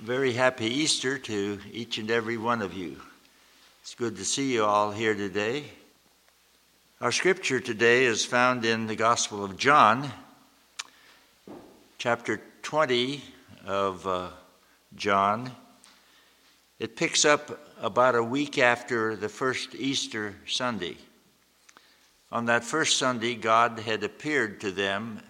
very 0.00 0.32
happy 0.32 0.66
Easter 0.66 1.18
to 1.18 1.58
each 1.72 1.98
and 1.98 2.08
every 2.08 2.36
one 2.36 2.62
of 2.62 2.72
you. 2.72 2.96
It's 3.82 3.96
good 3.96 4.16
to 4.16 4.24
see 4.24 4.52
you 4.52 4.64
all 4.64 4.92
here 4.92 5.14
today. 5.14 5.64
Our 7.00 7.10
scripture 7.10 7.58
today 7.58 8.04
is 8.04 8.24
found 8.24 8.64
in 8.64 8.86
the 8.86 8.94
Gospel 8.94 9.44
of 9.44 9.56
John, 9.56 10.08
chapter 11.98 12.40
20 12.62 13.24
of 13.66 14.06
uh, 14.06 14.28
John. 14.94 15.50
It 16.78 16.94
picks 16.94 17.24
up 17.24 17.58
about 17.80 18.14
a 18.14 18.22
week 18.22 18.56
after 18.56 19.16
the 19.16 19.28
first 19.28 19.74
Easter 19.74 20.36
Sunday. 20.46 20.96
On 22.30 22.44
that 22.44 22.62
first 22.62 22.98
Sunday, 22.98 23.34
God 23.34 23.80
had 23.80 24.04
appeared 24.04 24.60
to 24.60 24.70
them. 24.70 25.20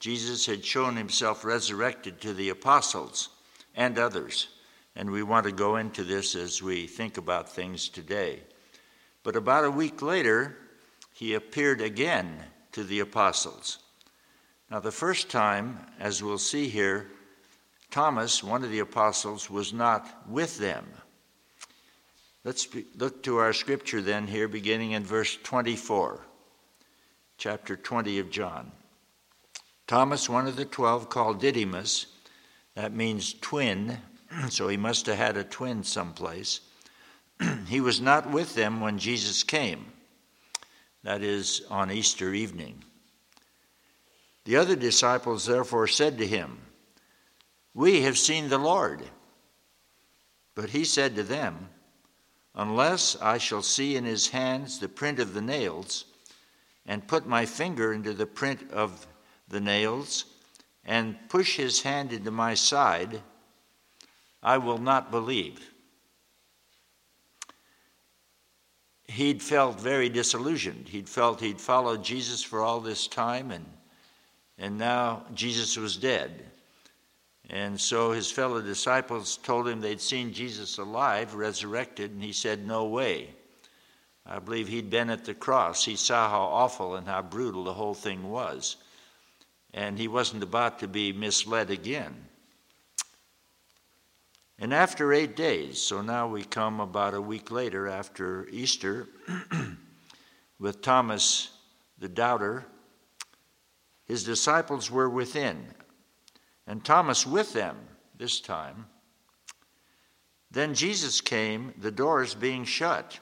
Jesus 0.00 0.46
had 0.46 0.64
shown 0.64 0.96
himself 0.96 1.44
resurrected 1.44 2.22
to 2.22 2.32
the 2.32 2.48
apostles 2.48 3.28
and 3.76 3.98
others. 3.98 4.48
And 4.96 5.10
we 5.10 5.22
want 5.22 5.44
to 5.44 5.52
go 5.52 5.76
into 5.76 6.02
this 6.02 6.34
as 6.34 6.62
we 6.62 6.86
think 6.86 7.18
about 7.18 7.48
things 7.48 7.88
today. 7.88 8.40
But 9.22 9.36
about 9.36 9.64
a 9.64 9.70
week 9.70 10.00
later, 10.00 10.56
he 11.12 11.34
appeared 11.34 11.80
again 11.80 12.42
to 12.72 12.82
the 12.82 13.00
apostles. 13.00 13.78
Now, 14.70 14.80
the 14.80 14.90
first 14.90 15.30
time, 15.30 15.78
as 16.00 16.22
we'll 16.22 16.38
see 16.38 16.68
here, 16.68 17.08
Thomas, 17.90 18.42
one 18.42 18.64
of 18.64 18.70
the 18.70 18.80
apostles, 18.80 19.48
was 19.48 19.72
not 19.72 20.28
with 20.28 20.58
them. 20.58 20.86
Let's 22.44 22.68
look 22.96 23.22
to 23.24 23.38
our 23.38 23.52
scripture 23.52 24.00
then 24.00 24.26
here, 24.26 24.48
beginning 24.48 24.92
in 24.92 25.04
verse 25.04 25.36
24, 25.42 26.20
chapter 27.38 27.76
20 27.76 28.18
of 28.18 28.30
John. 28.30 28.72
Thomas, 29.86 30.28
one 30.28 30.46
of 30.46 30.56
the 30.56 30.64
twelve, 30.64 31.08
called 31.08 31.40
Didymus, 31.40 32.06
that 32.76 32.92
means 32.92 33.34
twin, 33.40 33.98
so 34.50 34.68
he 34.68 34.76
must 34.76 35.06
have 35.06 35.16
had 35.16 35.36
a 35.36 35.42
twin 35.42 35.82
someplace. 35.82 36.60
he 37.66 37.80
was 37.80 38.00
not 38.00 38.30
with 38.30 38.54
them 38.54 38.80
when 38.80 38.98
Jesus 38.98 39.42
came, 39.42 39.86
that 41.02 41.22
is, 41.22 41.62
on 41.70 41.90
Easter 41.90 42.32
evening. 42.32 42.84
The 44.44 44.56
other 44.56 44.76
disciples 44.76 45.46
therefore 45.46 45.88
said 45.88 46.18
to 46.18 46.26
him, 46.26 46.58
We 47.74 48.02
have 48.02 48.18
seen 48.18 48.48
the 48.48 48.58
Lord. 48.58 49.02
But 50.54 50.70
he 50.70 50.84
said 50.84 51.16
to 51.16 51.22
them, 51.22 51.70
Unless 52.54 53.16
I 53.20 53.38
shall 53.38 53.62
see 53.62 53.96
in 53.96 54.04
his 54.04 54.28
hands 54.28 54.78
the 54.78 54.88
print 54.88 55.18
of 55.18 55.34
the 55.34 55.42
nails, 55.42 56.04
and 56.86 57.08
put 57.08 57.26
my 57.26 57.46
finger 57.46 57.92
into 57.92 58.12
the 58.12 58.26
print 58.26 58.70
of 58.70 59.06
the 59.48 59.60
nails, 59.60 60.26
and 60.86 61.16
push 61.28 61.56
his 61.56 61.82
hand 61.82 62.12
into 62.12 62.30
my 62.30 62.54
side, 62.54 63.20
I 64.42 64.58
will 64.58 64.78
not 64.78 65.10
believe. 65.10 65.60
He'd 69.08 69.42
felt 69.42 69.80
very 69.80 70.08
disillusioned. 70.08 70.88
He'd 70.88 71.08
felt 71.08 71.40
he'd 71.40 71.60
followed 71.60 72.04
Jesus 72.04 72.42
for 72.42 72.62
all 72.62 72.80
this 72.80 73.08
time, 73.08 73.50
and, 73.50 73.66
and 74.58 74.78
now 74.78 75.24
Jesus 75.34 75.76
was 75.76 75.96
dead. 75.96 76.44
And 77.50 77.80
so 77.80 78.12
his 78.12 78.30
fellow 78.30 78.60
disciples 78.60 79.36
told 79.38 79.68
him 79.68 79.80
they'd 79.80 80.00
seen 80.00 80.32
Jesus 80.32 80.78
alive, 80.78 81.34
resurrected, 81.34 82.12
and 82.12 82.22
he 82.22 82.32
said, 82.32 82.66
No 82.66 82.86
way. 82.86 83.30
I 84.24 84.40
believe 84.40 84.66
he'd 84.66 84.90
been 84.90 85.10
at 85.10 85.24
the 85.24 85.34
cross. 85.34 85.84
He 85.84 85.94
saw 85.94 86.28
how 86.28 86.42
awful 86.42 86.96
and 86.96 87.06
how 87.06 87.22
brutal 87.22 87.64
the 87.64 87.74
whole 87.74 87.94
thing 87.94 88.28
was 88.28 88.76
and 89.76 89.98
he 89.98 90.08
wasn't 90.08 90.42
about 90.42 90.78
to 90.78 90.88
be 90.88 91.12
misled 91.12 91.70
again. 91.70 92.14
And 94.58 94.72
after 94.72 95.12
eight 95.12 95.36
days, 95.36 95.80
so 95.80 96.00
now 96.00 96.26
we 96.26 96.44
come 96.44 96.80
about 96.80 97.12
a 97.12 97.20
week 97.20 97.50
later 97.50 97.86
after 97.86 98.48
Easter, 98.48 99.06
with 100.58 100.80
Thomas 100.80 101.50
the 101.98 102.08
doubter, 102.08 102.64
his 104.06 104.24
disciples 104.24 104.90
were 104.90 105.10
within, 105.10 105.66
and 106.66 106.82
Thomas 106.82 107.26
with 107.26 107.52
them 107.52 107.76
this 108.16 108.40
time. 108.40 108.86
Then 110.50 110.74
Jesus 110.74 111.20
came, 111.20 111.74
the 111.76 111.90
doors 111.90 112.34
being 112.34 112.64
shut, 112.64 113.20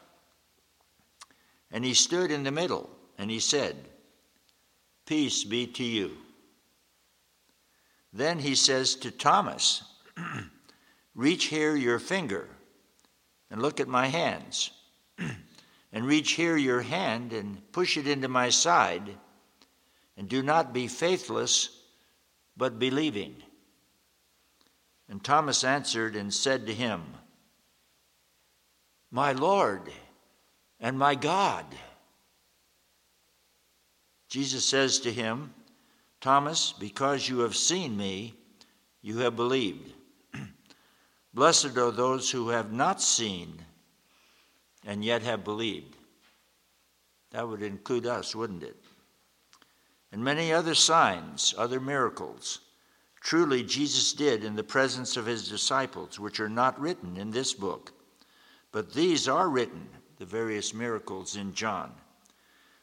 and 1.72 1.84
he 1.84 1.94
stood 1.94 2.30
in 2.30 2.44
the 2.44 2.52
middle, 2.52 2.88
and 3.18 3.28
he 3.28 3.40
said, 3.40 3.76
Peace 5.04 5.42
be 5.42 5.66
to 5.66 5.82
you. 5.82 6.16
Then 8.14 8.38
he 8.38 8.54
says 8.54 8.94
to 8.96 9.10
Thomas, 9.10 9.82
Reach 11.16 11.46
here 11.46 11.74
your 11.74 11.98
finger 11.98 12.48
and 13.50 13.60
look 13.60 13.80
at 13.80 13.88
my 13.88 14.06
hands, 14.06 14.70
and 15.92 16.06
reach 16.06 16.32
here 16.32 16.56
your 16.56 16.80
hand 16.80 17.32
and 17.32 17.60
push 17.72 17.96
it 17.96 18.06
into 18.06 18.28
my 18.28 18.50
side, 18.50 19.16
and 20.16 20.28
do 20.28 20.42
not 20.42 20.72
be 20.72 20.86
faithless, 20.88 21.82
but 22.56 22.78
believing. 22.78 23.36
And 25.08 25.22
Thomas 25.22 25.62
answered 25.62 26.16
and 26.16 26.32
said 26.32 26.66
to 26.66 26.74
him, 26.74 27.02
My 29.10 29.32
Lord 29.32 29.92
and 30.80 30.98
my 30.98 31.14
God. 31.14 31.66
Jesus 34.28 34.64
says 34.64 34.98
to 35.00 35.12
him, 35.12 35.53
Thomas, 36.24 36.72
because 36.72 37.28
you 37.28 37.40
have 37.40 37.54
seen 37.54 37.98
me, 37.98 38.32
you 39.02 39.18
have 39.18 39.36
believed. 39.36 39.92
Blessed 41.34 41.76
are 41.76 41.90
those 41.90 42.30
who 42.30 42.48
have 42.48 42.72
not 42.72 43.02
seen 43.02 43.60
and 44.86 45.04
yet 45.04 45.20
have 45.20 45.44
believed. 45.44 45.98
That 47.32 47.46
would 47.46 47.60
include 47.60 48.06
us, 48.06 48.34
wouldn't 48.34 48.62
it? 48.62 48.74
And 50.12 50.24
many 50.24 50.50
other 50.50 50.74
signs, 50.74 51.54
other 51.58 51.78
miracles, 51.78 52.60
truly 53.20 53.62
Jesus 53.62 54.14
did 54.14 54.44
in 54.44 54.56
the 54.56 54.64
presence 54.64 55.18
of 55.18 55.26
his 55.26 55.46
disciples, 55.46 56.18
which 56.18 56.40
are 56.40 56.48
not 56.48 56.80
written 56.80 57.18
in 57.18 57.32
this 57.32 57.52
book. 57.52 57.92
But 58.72 58.94
these 58.94 59.28
are 59.28 59.50
written, 59.50 59.86
the 60.16 60.24
various 60.24 60.72
miracles 60.72 61.36
in 61.36 61.52
John 61.52 61.92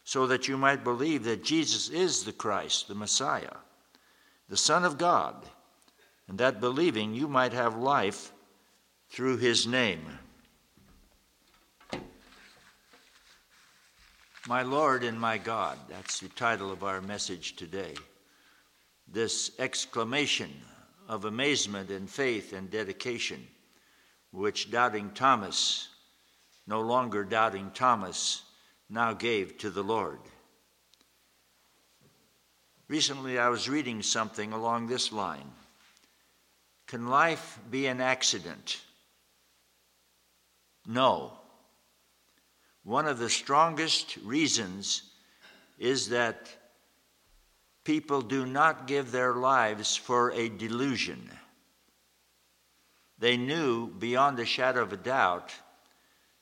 so 0.04 0.28
that 0.28 0.48
you 0.48 0.58
might 0.58 0.84
believe 0.84 1.24
that 1.24 1.44
Jesus 1.44 1.90
is 1.90 2.24
the 2.24 2.34
Christ, 2.34 2.88
the 2.88 2.96
Messiah, 2.96 3.56
the 4.50 4.58
Son 4.58 4.84
of 4.84 4.98
God, 4.98 5.36
and 6.28 6.38
that 6.38 6.60
believing 6.60 7.14
you 7.14 7.28
might 7.28 7.54
have 7.54 7.76
life 7.78 8.32
through 9.10 9.38
his 9.38 9.68
name. 9.68 10.02
My 14.48 14.64
Lord 14.64 15.04
and 15.04 15.20
my 15.20 15.38
God, 15.38 15.78
that's 15.88 16.20
the 16.20 16.30
title 16.30 16.72
of 16.72 16.84
our 16.84 17.00
message 17.00 17.56
today. 17.56 17.94
This 19.08 19.52
exclamation 19.60 20.52
of 21.08 21.26
amazement 21.26 21.92
and 21.92 22.10
faith 22.10 22.54
and 22.54 22.72
dedication, 22.72 23.46
which 24.32 24.72
doubting 24.72 25.12
Thomas, 25.12 25.90
no 26.66 26.82
longer 26.82 27.24
doubting 27.24 27.70
Thomas, 27.74 28.42
now 28.92 29.14
gave 29.14 29.58
to 29.60 29.70
the 29.70 29.84
Lord. 29.84 30.20
Recently, 32.90 33.40
I 33.40 33.48
was 33.48 33.70
reading 33.70 34.04
something 34.04 34.52
along 34.52 34.88
this 34.88 35.12
line 35.12 35.50
Can 36.88 37.08
life 37.08 37.58
be 37.72 37.88
an 37.88 38.02
accident? 38.02 38.82
No. 40.86 41.32
One 42.84 43.08
of 43.08 43.18
the 43.18 43.30
strongest 43.30 44.18
reasons 44.26 45.04
is 45.80 46.10
that 46.10 46.50
people 47.86 48.22
do 48.22 48.46
not 48.46 48.88
give 48.88 49.12
their 49.12 49.36
lives 49.36 49.96
for 49.96 50.32
a 50.32 50.50
delusion. 50.50 51.30
They 53.20 53.38
knew 53.38 53.88
beyond 53.88 54.40
a 54.40 54.46
shadow 54.46 54.82
of 54.82 54.92
a 54.92 54.98
doubt 54.98 55.54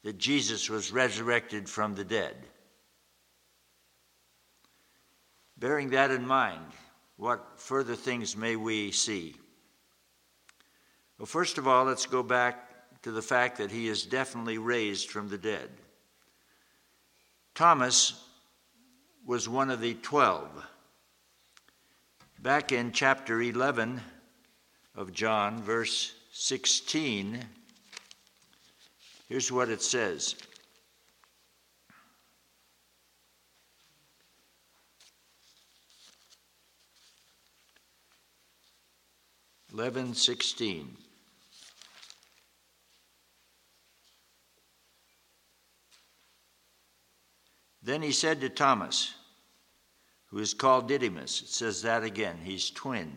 that 0.04 0.18
Jesus 0.18 0.70
was 0.70 0.92
resurrected 0.92 1.70
from 1.70 1.94
the 1.94 2.06
dead. 2.06 2.36
Bearing 5.60 5.90
that 5.90 6.12
in 6.12 6.26
mind, 6.26 6.66
what 7.18 7.60
further 7.60 7.96
things 7.96 8.38
may 8.38 8.56
we 8.56 8.92
see? 8.92 9.36
Well, 11.18 11.26
first 11.26 11.58
of 11.58 11.68
all, 11.68 11.86
let's 11.86 12.06
go 12.06 12.24
back 12.24 13.02
to 13.02 13.12
the 13.12 13.22
fact 13.22 13.58
that 13.58 13.72
he 13.72 13.90
is 13.90 14.06
definitely 14.06 14.58
raised 14.58 15.10
from 15.10 15.28
the 15.28 15.38
dead. 15.38 15.70
Thomas 17.56 18.24
was 19.26 19.50
one 19.50 19.70
of 19.70 19.82
the 19.82 19.96
twelve. 19.96 20.50
Back 22.42 22.72
in 22.72 22.94
chapter 22.94 23.42
11 23.42 24.00
of 24.96 25.12
John, 25.12 25.62
verse 25.62 26.14
16, 26.32 27.44
Here's 29.28 29.52
what 29.52 29.70
it 29.70 29.82
says. 29.84 30.36
Eleven 39.72 40.14
sixteen. 40.14 40.98
Then 47.82 48.02
he 48.02 48.12
said 48.12 48.42
to 48.42 48.50
Thomas, 48.50 49.14
who 50.28 50.40
is 50.40 50.54
called 50.54 50.88
Didymus, 50.88 51.42
it 51.42 51.50
says 51.50 51.82
that 51.84 52.04
again, 52.04 52.38
he's 52.44 52.70
twin, 52.70 53.12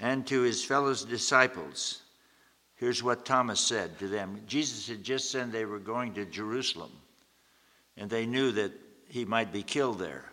and 0.00 0.26
to 0.26 0.42
his 0.42 0.64
fellow 0.64 0.94
disciples, 0.94 2.02
here's 2.74 3.02
what 3.02 3.24
Thomas 3.24 3.60
said 3.60 3.98
to 3.98 4.08
them. 4.08 4.40
Jesus 4.46 4.88
had 4.88 5.04
just 5.04 5.30
said 5.30 5.52
they 5.52 5.64
were 5.64 5.78
going 5.78 6.14
to 6.14 6.24
Jerusalem, 6.24 6.90
and 7.96 8.10
they 8.10 8.26
knew 8.26 8.50
that 8.52 8.72
he 9.08 9.24
might 9.24 9.52
be 9.52 9.62
killed 9.62 9.98
there. 9.98 10.24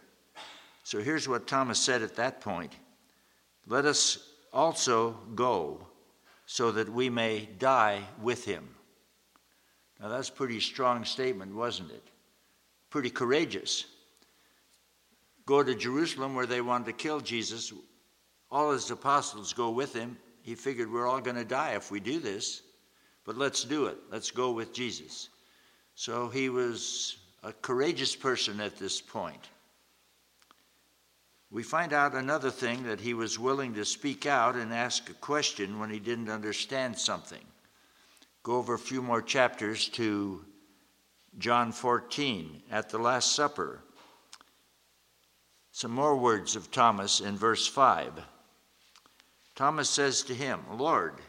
So 0.84 1.00
here's 1.00 1.28
what 1.28 1.48
Thomas 1.48 1.80
said 1.80 2.02
at 2.02 2.16
that 2.16 2.42
point 2.42 2.74
Let 3.68 3.86
us 3.86 4.33
also 4.54 5.18
go 5.36 5.88
so 6.46 6.72
that 6.72 6.90
we 6.90 7.10
may 7.10 7.50
die 7.58 8.02
with 8.22 8.46
him. 8.46 8.70
Now, 10.00 10.10
that's 10.10 10.30
a 10.30 10.34
pretty 10.34 10.60
strong 10.60 11.06
statement, 11.06 11.56
wasn't 11.56 11.92
it? 11.92 12.04
Pretty 12.90 13.10
courageous. 13.10 13.86
Go 15.46 15.64
to 15.64 15.76
Jerusalem 15.76 16.36
where 16.36 16.46
they 16.46 16.62
wanted 16.62 16.86
to 16.86 16.94
kill 16.94 17.20
Jesus. 17.20 17.74
All 18.52 18.72
his 18.72 18.92
apostles 18.92 19.54
go 19.54 19.72
with 19.72 19.94
him. 19.94 20.18
He 20.42 20.56
figured 20.56 20.92
we're 20.92 21.08
all 21.08 21.22
going 21.22 21.38
to 21.38 21.46
die 21.46 21.72
if 21.72 21.90
we 21.90 22.00
do 22.00 22.20
this, 22.20 22.62
but 23.26 23.38
let's 23.38 23.64
do 23.64 23.86
it. 23.86 23.98
Let's 24.12 24.30
go 24.30 24.52
with 24.52 24.74
Jesus. 24.74 25.30
So 25.96 26.28
he 26.28 26.50
was 26.50 27.18
a 27.44 27.54
courageous 27.54 28.16
person 28.16 28.60
at 28.60 28.78
this 28.78 29.00
point. 29.00 29.50
We 31.54 31.62
find 31.62 31.94
out 31.94 32.16
another 32.16 32.50
thing 32.50 32.82
that 32.86 33.00
he 33.00 33.14
was 33.14 33.38
willing 33.38 33.76
to 33.76 33.86
speak 33.86 34.26
out 34.26 34.56
and 34.56 34.74
ask 34.74 35.08
a 35.08 35.14
question 35.14 35.78
when 35.78 35.92
he 35.92 36.00
didn't 36.00 36.32
understand 36.32 36.98
something. 36.98 37.46
Go 38.42 38.56
over 38.56 38.74
a 38.74 38.80
few 38.80 39.04
more 39.04 39.22
chapters 39.22 39.88
to 39.90 40.44
John 41.38 41.72
14 41.72 42.64
at 42.72 42.90
the 42.90 42.98
Last 42.98 43.34
Supper. 43.36 43.82
Some 45.72 45.92
more 45.92 46.18
words 46.18 46.56
of 46.56 46.72
Thomas 46.72 47.20
in 47.20 47.38
verse 47.38 47.68
5. 47.68 48.14
Thomas 49.54 49.92
says 49.92 50.24
to 50.24 50.34
him, 50.34 50.62
Lord, 50.72 51.20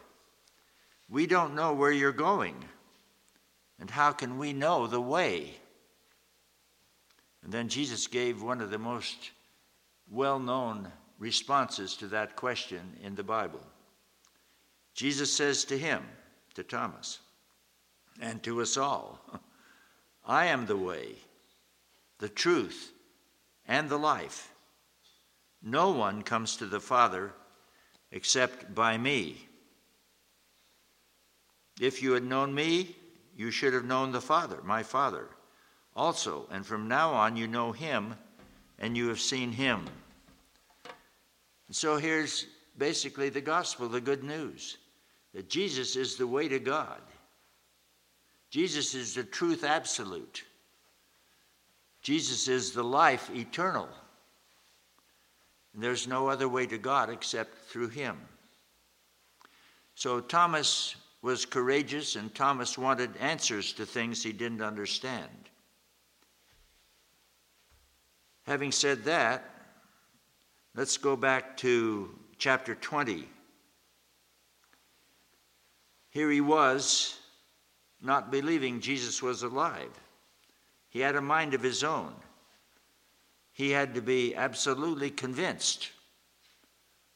we 1.11 1.27
don't 1.27 1.55
know 1.55 1.75
where 1.75 1.93
you're 1.93 2.13
going, 2.13 2.65
and 3.79 3.91
how 3.91 4.13
can 4.13 4.39
we 4.39 4.55
know 4.55 4.87
the 4.87 5.03
way? 5.03 5.51
And 7.43 7.53
then 7.53 7.69
Jesus 7.69 8.07
gave 8.07 8.43
one 8.43 8.63
of 8.63 8.71
the 8.71 8.79
most 8.79 9.33
well 10.15 10.39
known 10.39 10.91
responses 11.19 11.97
to 11.97 12.07
that 12.07 12.37
question 12.37 12.81
in 13.03 13.15
the 13.15 13.23
Bible. 13.25 13.61
Jesus 14.95 15.33
says 15.33 15.65
to 15.65 15.77
him, 15.77 16.05
to 16.55 16.63
Thomas, 16.63 17.19
and 18.21 18.43
to 18.45 18.63
us 18.63 18.77
all, 18.77 19.21
I 20.25 20.47
am 20.47 20.67
the 20.67 20.77
way, 20.77 21.17
the 22.19 22.29
truth, 22.29 22.93
and 23.67 23.89
the 23.89 23.99
life. 23.99 24.53
No 25.63 25.91
one 25.91 26.23
comes 26.23 26.57
to 26.57 26.67
the 26.67 26.81
Father 26.81 27.33
except 28.13 28.73
by 28.75 28.97
me. 28.97 29.49
If 31.81 32.03
you 32.03 32.13
had 32.13 32.23
known 32.23 32.55
me, 32.55 32.95
you 33.37 33.51
should 33.51 33.75
have 33.75 33.85
known 33.85 34.13
the 34.13 34.21
Father, 34.21 34.61
my 34.63 34.85
Father, 34.85 35.27
also. 35.97 36.47
And 36.53 36.65
from 36.65 36.87
now 36.87 37.13
on, 37.13 37.37
you 37.37 37.49
know 37.49 37.73
him 37.73 38.15
and 38.79 38.97
you 38.97 39.09
have 39.09 39.21
seen 39.21 39.51
him. 39.51 39.87
And 41.69 41.77
so 41.77 41.97
here's 41.97 42.47
basically 42.77 43.29
the 43.29 43.41
gospel, 43.41 43.89
the 43.89 44.01
good 44.01 44.25
news 44.25 44.79
that 45.33 45.49
Jesus 45.49 45.97
is 45.97 46.17
the 46.17 46.27
way 46.27 46.49
to 46.49 46.59
God. 46.59 47.01
Jesus 48.51 48.95
is 48.95 49.15
the 49.15 49.25
truth 49.25 49.65
absolute. 49.65 50.45
Jesus 52.03 52.47
is 52.47 52.73
the 52.73 52.85
life 52.85 53.31
eternal. 53.35 53.89
And 55.73 55.83
there's 55.83 56.07
no 56.07 56.29
other 56.29 56.49
way 56.49 56.67
to 56.67 56.79
God 56.79 57.11
except 57.11 57.65
through 57.67 57.89
him. 57.89 58.17
So 59.97 60.21
Thomas 60.21 60.95
was 61.23 61.47
courageous 61.47 62.17
and 62.17 62.33
Thomas 62.35 62.77
wanted 62.79 63.17
answers 63.17 63.73
to 63.73 63.87
things 63.87 64.23
he 64.23 64.33
didn't 64.33 64.63
understand. 64.63 65.31
Having 68.47 68.73
said 68.73 69.05
that, 69.05 69.54
let's 70.75 70.97
go 70.97 71.17
back 71.17 71.57
to 71.59 72.11
chapter 72.39 72.75
20. 72.75 73.29
Here 76.11 76.31
he 76.31 76.41
was, 76.41 77.19
not 78.01 78.31
believing 78.31 78.81
Jesus 78.81 79.23
was 79.23 79.43
alive. 79.43 79.91
He 80.89 81.01
had 81.01 81.17
a 81.17 81.21
mind 81.21 81.55
of 81.55 81.63
his 81.63 81.83
own. 81.83 82.15
He 83.53 83.71
had 83.71 83.95
to 83.95 84.03
be 84.03 84.35
absolutely 84.35 85.11
convinced 85.11 85.91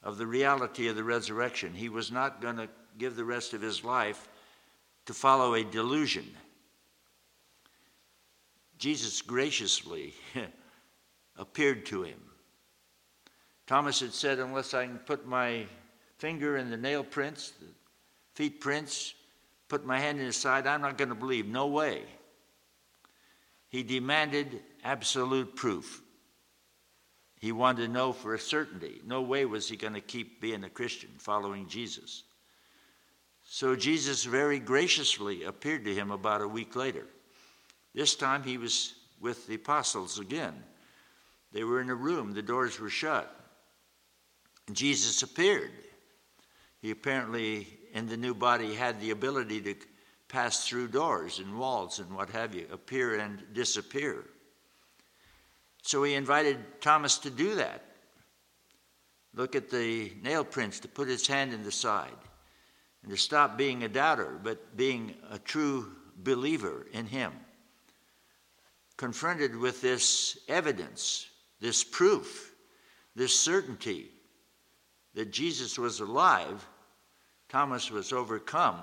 of 0.03 0.19
the 0.19 0.27
reality 0.27 0.89
of 0.89 0.97
the 0.97 1.05
resurrection. 1.05 1.75
He 1.75 1.89
was 1.89 2.11
not 2.11 2.41
going 2.41 2.57
to 2.57 2.69
give 2.97 3.17
the 3.17 3.25
rest 3.25 3.55
of 3.55 3.61
his 3.61 3.85
life 3.85 4.29
to 5.07 5.15
follow 5.15 5.55
a 5.55 5.65
delusion. 5.65 6.27
Jesus 8.79 9.21
graciously 9.23 10.15
appeared 11.37 11.87
to 11.87 12.03
him. 12.03 12.21
Thomas 13.69 14.01
had 14.01 14.15
said, 14.15 14.39
Unless 14.39 14.73
I 14.73 14.87
can 14.87 14.99
put 14.99 15.27
my 15.27 15.67
finger 16.17 16.57
in 16.57 16.71
the 16.71 16.77
nail 16.77 17.05
prints, 17.05 17.53
the 17.61 17.67
feet 18.35 18.61
prints, 18.61 19.15
put 19.69 19.85
my 19.85 20.01
hand 20.01 20.19
in 20.19 20.25
his 20.25 20.37
side, 20.37 20.67
I'm 20.67 20.81
not 20.81 20.97
going 20.97 21.11
to 21.11 21.15
believe. 21.15 21.47
No 21.47 21.67
way. 21.67 22.03
He 23.69 23.83
demanded 23.83 24.63
absolute 24.83 25.55
proof. 25.55 26.01
He 27.39 27.53
wanted 27.53 27.83
to 27.87 27.93
know 27.93 28.13
for 28.13 28.35
a 28.35 28.39
certainty. 28.39 29.03
No 29.07 29.21
way 29.21 29.45
was 29.45 29.69
he 29.69 29.77
going 29.77 29.93
to 29.93 30.01
keep 30.01 30.41
being 30.41 30.65
a 30.65 30.71
Christian, 30.71 31.11
following 31.19 31.69
Jesus. 31.69 32.25
So 33.45 33.77
Jesus 33.77 34.25
very 34.25 34.59
graciously 34.59 35.45
appeared 35.45 35.85
to 35.85 35.95
him 35.95 36.11
about 36.11 36.41
a 36.41 36.49
week 36.49 36.75
later. 36.75 37.05
This 37.95 38.15
time 38.15 38.43
he 38.43 38.57
was 38.57 38.95
with 39.21 39.47
the 39.47 39.57
apostles 39.57 40.19
again. 40.19 40.55
They 41.53 41.65
were 41.65 41.83
in 41.83 41.91
a 41.91 41.95
room, 41.95 42.33
the 42.33 42.43
doors 42.43 42.81
were 42.81 42.91
shut. 42.91 43.38
Jesus 44.75 45.23
appeared. 45.23 45.73
He 46.81 46.91
apparently, 46.91 47.67
in 47.93 48.07
the 48.07 48.17
new 48.17 48.35
body, 48.35 48.75
had 48.75 49.01
the 49.01 49.11
ability 49.11 49.61
to 49.63 49.75
pass 50.29 50.69
through 50.69 50.89
doors 50.89 51.39
and 51.39 51.59
walls 51.59 51.99
and 51.99 52.15
what 52.15 52.31
have 52.31 52.55
you, 52.55 52.67
appear 52.71 53.19
and 53.19 53.43
disappear. 53.53 54.25
So 55.83 56.03
he 56.03 56.15
invited 56.15 56.59
Thomas 56.81 57.19
to 57.19 57.31
do 57.31 57.55
that. 57.57 57.85
Look 59.35 59.57
at 59.57 59.71
the 59.71 60.13
nail 60.23 60.45
prints, 60.45 60.81
to 60.81 60.89
put 60.89 61.09
his 61.09 61.27
hand 61.27 61.53
in 61.53 61.63
the 61.63 61.73
side, 61.73 62.11
and 63.03 63.11
to 63.11 63.17
stop 63.17 63.57
being 63.57 63.85
a 63.85 63.89
doubter, 63.89 64.39
but 64.43 64.77
being 64.77 65.15
a 65.31 65.39
true 65.39 65.93
believer 66.17 66.87
in 66.93 67.07
him. 67.07 67.33
Confronted 68.97 69.57
with 69.57 69.81
this 69.81 70.39
evidence 70.49 71.29
this 71.61 71.83
proof, 71.83 72.53
this 73.17 73.39
certainty 73.39 74.11
that 75.15 75.33
Jesus 75.33 75.79
was 75.79 76.01
alive, 76.01 76.67
Thomas 77.49 77.91
was 77.91 78.13
overcome. 78.13 78.81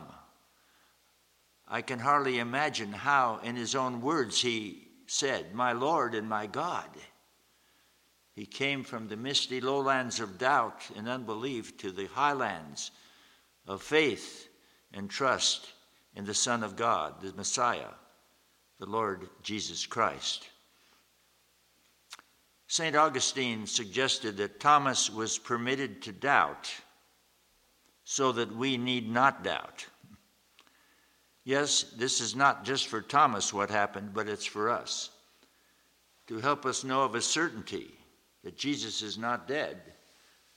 I 1.67 1.81
can 1.81 1.99
hardly 1.99 2.39
imagine 2.39 2.91
how, 2.91 3.39
in 3.43 3.55
his 3.55 3.75
own 3.75 4.01
words, 4.01 4.41
he 4.41 4.87
said, 5.07 5.53
My 5.53 5.71
Lord 5.71 6.15
and 6.15 6.27
my 6.27 6.47
God. 6.47 6.89
He 8.33 8.45
came 8.45 8.83
from 8.83 9.07
the 9.07 9.15
misty 9.15 9.61
lowlands 9.61 10.19
of 10.19 10.37
doubt 10.37 10.81
and 10.95 11.07
unbelief 11.07 11.77
to 11.77 11.91
the 11.91 12.07
highlands 12.07 12.91
of 13.65 13.81
faith 13.81 14.49
and 14.91 15.09
trust 15.09 15.71
in 16.15 16.25
the 16.25 16.33
Son 16.33 16.63
of 16.63 16.75
God, 16.75 17.21
the 17.21 17.33
Messiah, 17.33 17.93
the 18.77 18.85
Lord 18.85 19.29
Jesus 19.41 19.85
Christ. 19.85 20.49
St. 22.67 22.95
Augustine 22.95 23.67
suggested 23.67 24.37
that 24.37 24.59
Thomas 24.59 25.09
was 25.09 25.37
permitted 25.37 26.01
to 26.03 26.11
doubt 26.11 26.73
so 28.03 28.31
that 28.31 28.55
we 28.55 28.77
need 28.77 29.09
not 29.09 29.43
doubt. 29.43 29.85
Yes, 31.43 31.83
this 31.95 32.21
is 32.21 32.35
not 32.35 32.65
just 32.65 32.87
for 32.87 33.01
Thomas 33.01 33.53
what 33.53 33.69
happened, 33.69 34.13
but 34.13 34.27
it's 34.27 34.45
for 34.45 34.69
us 34.69 35.11
to 36.27 36.39
help 36.39 36.65
us 36.65 36.83
know 36.83 37.03
of 37.03 37.13
a 37.13 37.21
certainty 37.21 37.91
that 38.43 38.57
Jesus 38.57 39.01
is 39.01 39.17
not 39.17 39.47
dead. 39.47 39.79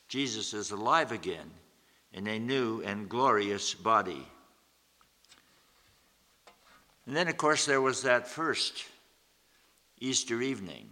Jesus 0.08 0.54
is 0.54 0.70
alive 0.70 1.12
again 1.12 1.50
in 2.12 2.26
a 2.26 2.38
new 2.38 2.82
and 2.82 3.08
glorious 3.08 3.74
body. 3.74 4.26
And 7.06 7.14
then, 7.14 7.28
of 7.28 7.36
course, 7.36 7.66
there 7.66 7.80
was 7.80 8.02
that 8.02 8.28
first 8.28 8.84
Easter 10.00 10.40
evening. 10.40 10.90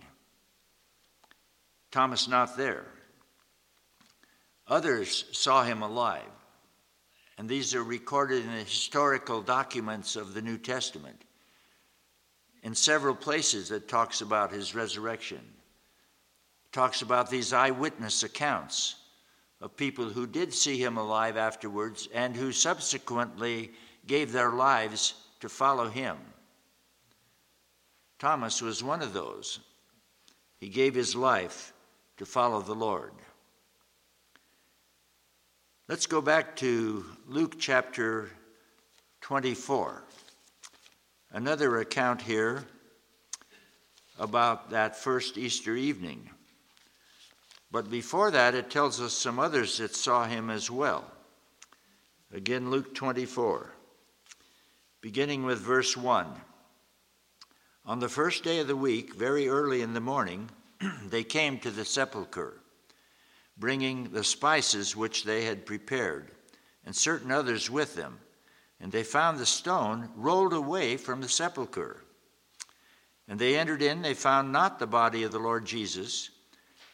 Thomas 1.96 2.28
not 2.28 2.58
there. 2.58 2.84
Others 4.68 5.24
saw 5.32 5.64
him 5.64 5.80
alive, 5.80 6.28
and 7.38 7.48
these 7.48 7.74
are 7.74 7.82
recorded 7.82 8.44
in 8.44 8.52
the 8.52 8.64
historical 8.64 9.40
documents 9.40 10.14
of 10.14 10.34
the 10.34 10.42
New 10.42 10.58
Testament. 10.58 11.24
in 12.62 12.74
several 12.74 13.14
places 13.14 13.70
that 13.70 13.88
talks 13.88 14.20
about 14.20 14.52
his 14.52 14.74
resurrection. 14.74 15.38
It 15.38 16.72
talks 16.72 17.00
about 17.00 17.30
these 17.30 17.54
eyewitness 17.54 18.24
accounts 18.24 18.96
of 19.62 19.74
people 19.74 20.04
who 20.04 20.26
did 20.26 20.52
see 20.52 20.76
him 20.76 20.98
alive 20.98 21.38
afterwards 21.38 22.08
and 22.12 22.36
who 22.36 22.52
subsequently 22.52 23.70
gave 24.06 24.32
their 24.32 24.50
lives 24.50 25.14
to 25.40 25.48
follow 25.48 25.88
him. 25.88 26.18
Thomas 28.18 28.60
was 28.60 28.84
one 28.84 29.00
of 29.00 29.14
those. 29.14 29.60
He 30.58 30.68
gave 30.68 30.94
his 30.94 31.16
life 31.16 31.72
to 32.16 32.26
follow 32.26 32.60
the 32.60 32.74
Lord. 32.74 33.12
Let's 35.88 36.06
go 36.06 36.20
back 36.20 36.56
to 36.56 37.04
Luke 37.28 37.56
chapter 37.58 38.30
24. 39.20 40.02
Another 41.32 41.78
account 41.78 42.22
here 42.22 42.64
about 44.18 44.70
that 44.70 44.96
first 44.96 45.36
Easter 45.36 45.76
evening. 45.76 46.30
But 47.70 47.90
before 47.90 48.30
that, 48.30 48.54
it 48.54 48.70
tells 48.70 49.00
us 49.00 49.12
some 49.12 49.38
others 49.38 49.78
that 49.78 49.94
saw 49.94 50.24
him 50.24 50.50
as 50.50 50.70
well. 50.70 51.04
Again, 52.32 52.70
Luke 52.70 52.94
24, 52.94 53.70
beginning 55.00 55.44
with 55.44 55.58
verse 55.58 55.96
1. 55.96 56.26
On 57.84 58.00
the 58.00 58.08
first 58.08 58.42
day 58.42 58.58
of 58.60 58.66
the 58.66 58.76
week, 58.76 59.14
very 59.14 59.48
early 59.48 59.82
in 59.82 59.94
the 59.94 60.00
morning, 60.00 60.48
they 61.08 61.24
came 61.24 61.58
to 61.58 61.70
the 61.70 61.84
sepulchre, 61.84 62.60
bringing 63.56 64.10
the 64.10 64.24
spices 64.24 64.96
which 64.96 65.24
they 65.24 65.44
had 65.44 65.66
prepared, 65.66 66.30
and 66.84 66.94
certain 66.94 67.30
others 67.30 67.70
with 67.70 67.94
them. 67.94 68.18
And 68.80 68.92
they 68.92 69.02
found 69.02 69.38
the 69.38 69.46
stone 69.46 70.10
rolled 70.16 70.52
away 70.52 70.96
from 70.96 71.20
the 71.20 71.28
sepulchre. 71.28 72.02
And 73.26 73.38
they 73.38 73.56
entered 73.56 73.82
in, 73.82 74.02
they 74.02 74.14
found 74.14 74.52
not 74.52 74.78
the 74.78 74.86
body 74.86 75.22
of 75.22 75.32
the 75.32 75.38
Lord 75.38 75.64
Jesus. 75.64 76.30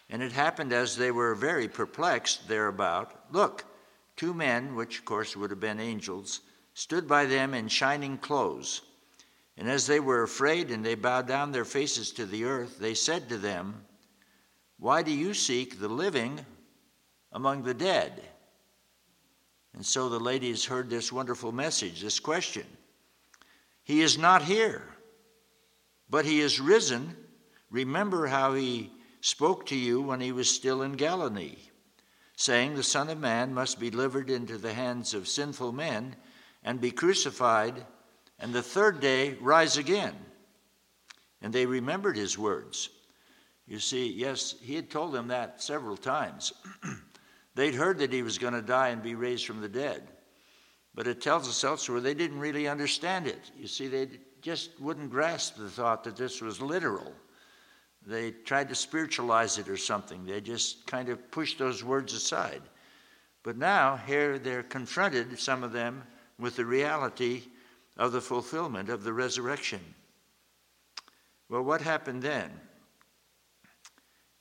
And 0.09 0.23
it 0.23 0.33
happened 0.33 0.73
as 0.73 0.97
they 0.97 1.11
were 1.11 1.35
very 1.35 1.69
perplexed 1.69 2.49
thereabout, 2.49 3.33
look, 3.33 3.65
two 4.17 4.33
men, 4.33 4.77
which 4.77 5.01
of 5.01 5.05
course 5.05 5.37
would 5.37 5.51
have 5.51 5.61
been 5.61 5.81
angels, 5.81 6.41
stood 6.75 7.09
by 7.09 7.27
them 7.27 7.53
in 7.53 7.69
shining 7.69 8.17
clothes 8.17 8.83
and 9.56 9.68
as 9.68 9.87
they 9.87 10.00
were 10.00 10.23
afraid 10.23 10.71
and 10.71 10.85
they 10.85 10.94
bowed 10.94 11.26
down 11.26 11.52
their 11.52 11.64
faces 11.64 12.11
to 12.12 12.26
the 12.26 12.44
earth, 12.44 12.78
they 12.78 12.94
said 12.94 13.28
to 13.28 13.38
them, 13.38 13.85
Why 14.78 15.02
do 15.02 15.12
you 15.12 15.35
seek 15.35 15.78
the 15.78 15.88
living 15.88 16.40
among 17.32 17.62
the 17.62 17.75
dead? 17.75 18.23
And 19.75 19.85
so 19.85 20.09
the 20.09 20.21
ladies 20.21 20.64
heard 20.64 20.90
this 20.90 21.12
wonderful 21.12 21.52
message, 21.52 22.00
this 22.00 22.21
question. 22.21 22.66
He 23.85 24.00
is 24.00 24.18
not 24.18 24.42
here, 24.42 24.82
but 26.09 26.25
he 26.25 26.40
is 26.40 26.61
risen. 26.61 27.16
Remember 27.71 28.26
how 28.26 28.54
he 28.54 28.92
spoke 29.21 29.66
to 29.66 29.76
you 29.76 30.00
when 30.00 30.21
he 30.21 30.32
was 30.32 30.49
still 30.49 30.82
in 30.82 30.92
Galilee, 30.92 31.56
saying, 32.37 32.75
The 32.75 32.82
Son 32.82 33.09
of 33.09 33.18
Man 33.18 33.54
must 33.54 33.80
be 33.80 33.90
delivered 33.90 34.30
into 34.30 34.59
the 34.59 34.75
hands 34.75 35.14
of 35.14 35.28
sinful 35.28 35.73
men 35.73 36.16
and 36.62 36.80
be 36.80 36.90
crucified 36.90 37.87
and 38.43 38.53
the 38.53 38.63
third 38.63 39.01
day 39.01 39.35
rise 39.41 39.79
again. 39.79 40.15
And 41.41 41.53
they 41.53 41.65
remembered 41.65 42.17
his 42.17 42.37
words. 42.37 42.91
You 43.69 43.79
see, 43.79 44.13
yes, 44.13 44.57
he 44.61 44.75
had 44.75 44.91
told 44.91 45.13
them 45.13 45.29
that 45.29 45.63
several 45.63 45.97
times. 45.97 46.53
They'd 47.55 47.75
heard 47.75 47.99
that 47.99 48.13
he 48.13 48.23
was 48.23 48.39
going 48.39 48.55
to 48.55 48.63
die 48.63 48.89
and 48.89 49.03
be 49.03 49.15
raised 49.15 49.47
from 49.47 49.61
the 49.61 49.69
dead. 49.69 50.09
But 50.95 51.07
it 51.07 51.21
tells 51.21 51.49
us 51.49 51.63
elsewhere 51.63 52.01
they 52.01 52.15
didn't 52.15 52.41
really 52.41 52.67
understand 52.67 53.29
it. 53.29 53.51
You 53.57 53.69
see, 53.69 53.87
they 53.87 54.09
just 54.41 54.79
wouldn't 54.81 55.11
grasp 55.11 55.57
the 55.57 55.71
thought 55.71 56.03
that 56.05 56.17
this 56.17 56.41
was 56.43 56.61
literal. 56.61 57.13
They 58.05 58.33
tried 58.33 58.69
to 58.71 58.75
spiritualize 58.75 59.57
it 59.59 59.69
or 59.69 59.77
something. 59.77 60.27
They 60.27 60.41
just 60.41 60.87
kind 60.89 61.09
of 61.09 61.31
pushed 61.31 61.59
those 61.59 61.85
words 61.85 62.13
aside. 62.13 62.63
But 63.45 63.57
now, 63.57 63.97
here 63.97 64.39
they're 64.39 64.65
confronted, 64.65 65.39
some 65.39 65.63
of 65.63 65.73
them, 65.73 66.03
with 66.39 66.57
the 66.57 66.65
reality 66.65 67.45
of 67.97 68.13
the 68.13 68.21
fulfillment 68.21 68.89
of 68.89 69.05
the 69.05 69.13
resurrection. 69.13 69.81
Well, 71.49 71.63
what 71.63 71.83
happened 71.83 72.23
then? 72.23 72.51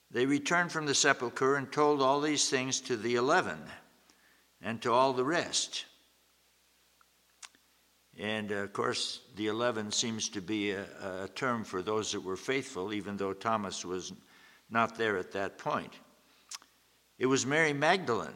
They 0.10 0.26
returned 0.26 0.72
from 0.72 0.86
the 0.86 0.96
sepulchre 0.96 1.56
and 1.56 1.72
told 1.72 2.02
all 2.02 2.22
these 2.22 2.50
things 2.50 2.82
to 2.82 2.98
the 2.98 3.16
eleven 3.16 3.60
and 4.62 4.82
to 4.82 4.92
all 4.92 5.14
the 5.14 5.24
rest. 5.24 5.86
And 8.20 8.52
uh, 8.52 8.56
of 8.56 8.74
course, 8.74 9.22
the 9.36 9.48
eleven 9.48 9.92
seems 9.92 10.30
to 10.30 10.42
be 10.42 10.72
a, 10.72 10.86
a 11.24 11.30
term 11.30 11.64
for 11.64 11.82
those 11.82 12.12
that 12.12 12.20
were 12.20 12.36
faithful, 12.36 12.94
even 12.94 13.18
though 13.18 13.34
Thomas 13.34 13.86
was 13.86 14.14
not 14.70 14.98
there 14.98 15.18
at 15.18 15.32
that 15.32 15.58
point. 15.58 15.94
It 17.18 17.26
was 17.26 17.46
Mary 17.46 17.74
Magdalene 17.74 18.34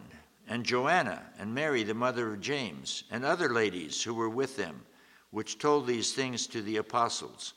and 0.47 0.63
Joanna 0.63 1.23
and 1.39 1.53
Mary, 1.53 1.83
the 1.83 1.93
mother 1.93 2.33
of 2.33 2.41
James, 2.41 3.03
and 3.11 3.25
other 3.25 3.49
ladies 3.49 4.01
who 4.01 4.13
were 4.13 4.29
with 4.29 4.55
them 4.55 4.81
which 5.35 5.59
told 5.59 5.85
these 5.85 6.13
things 6.13 6.47
to 6.47 6.61
the 6.61 6.77
apostles. 6.77 7.55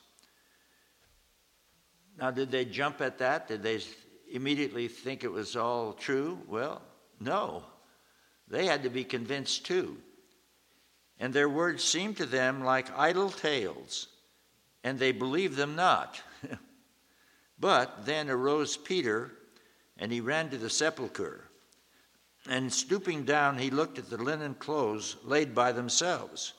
Now, 2.17 2.29
did 2.29 2.51
they 2.51 2.65
jump 2.65 2.99
at 2.99 3.19
that? 3.19 3.47
Did 3.47 3.63
they 3.63 3.79
immediately 4.29 4.89
think 4.89 5.23
it 5.23 5.31
was 5.31 5.55
all 5.55 5.93
true? 5.93 6.41
Well, 6.45 6.81
no. 7.21 7.63
They 8.49 8.65
had 8.65 8.83
to 8.83 8.89
be 8.89 9.05
convinced 9.05 9.65
too. 9.65 9.95
And 11.21 11.33
their 11.33 11.47
words 11.47 11.81
seemed 11.81 12.17
to 12.17 12.25
them 12.25 12.65
like 12.65 12.91
idle 12.97 13.29
tales, 13.29 14.09
and 14.83 14.99
they 14.99 15.13
believed 15.13 15.55
them 15.55 15.77
not. 15.77 16.21
but 17.61 18.05
then 18.05 18.29
arose 18.29 18.75
Peter, 18.75 19.31
and 19.97 20.11
he 20.11 20.19
ran 20.19 20.49
to 20.49 20.57
the 20.57 20.69
sepulchre. 20.69 21.45
And 22.45 22.73
stooping 22.73 23.23
down, 23.23 23.57
he 23.57 23.69
looked 23.69 23.97
at 23.97 24.09
the 24.09 24.21
linen 24.21 24.55
clothes 24.55 25.15
laid 25.23 25.55
by 25.55 25.71
themselves 25.71 26.55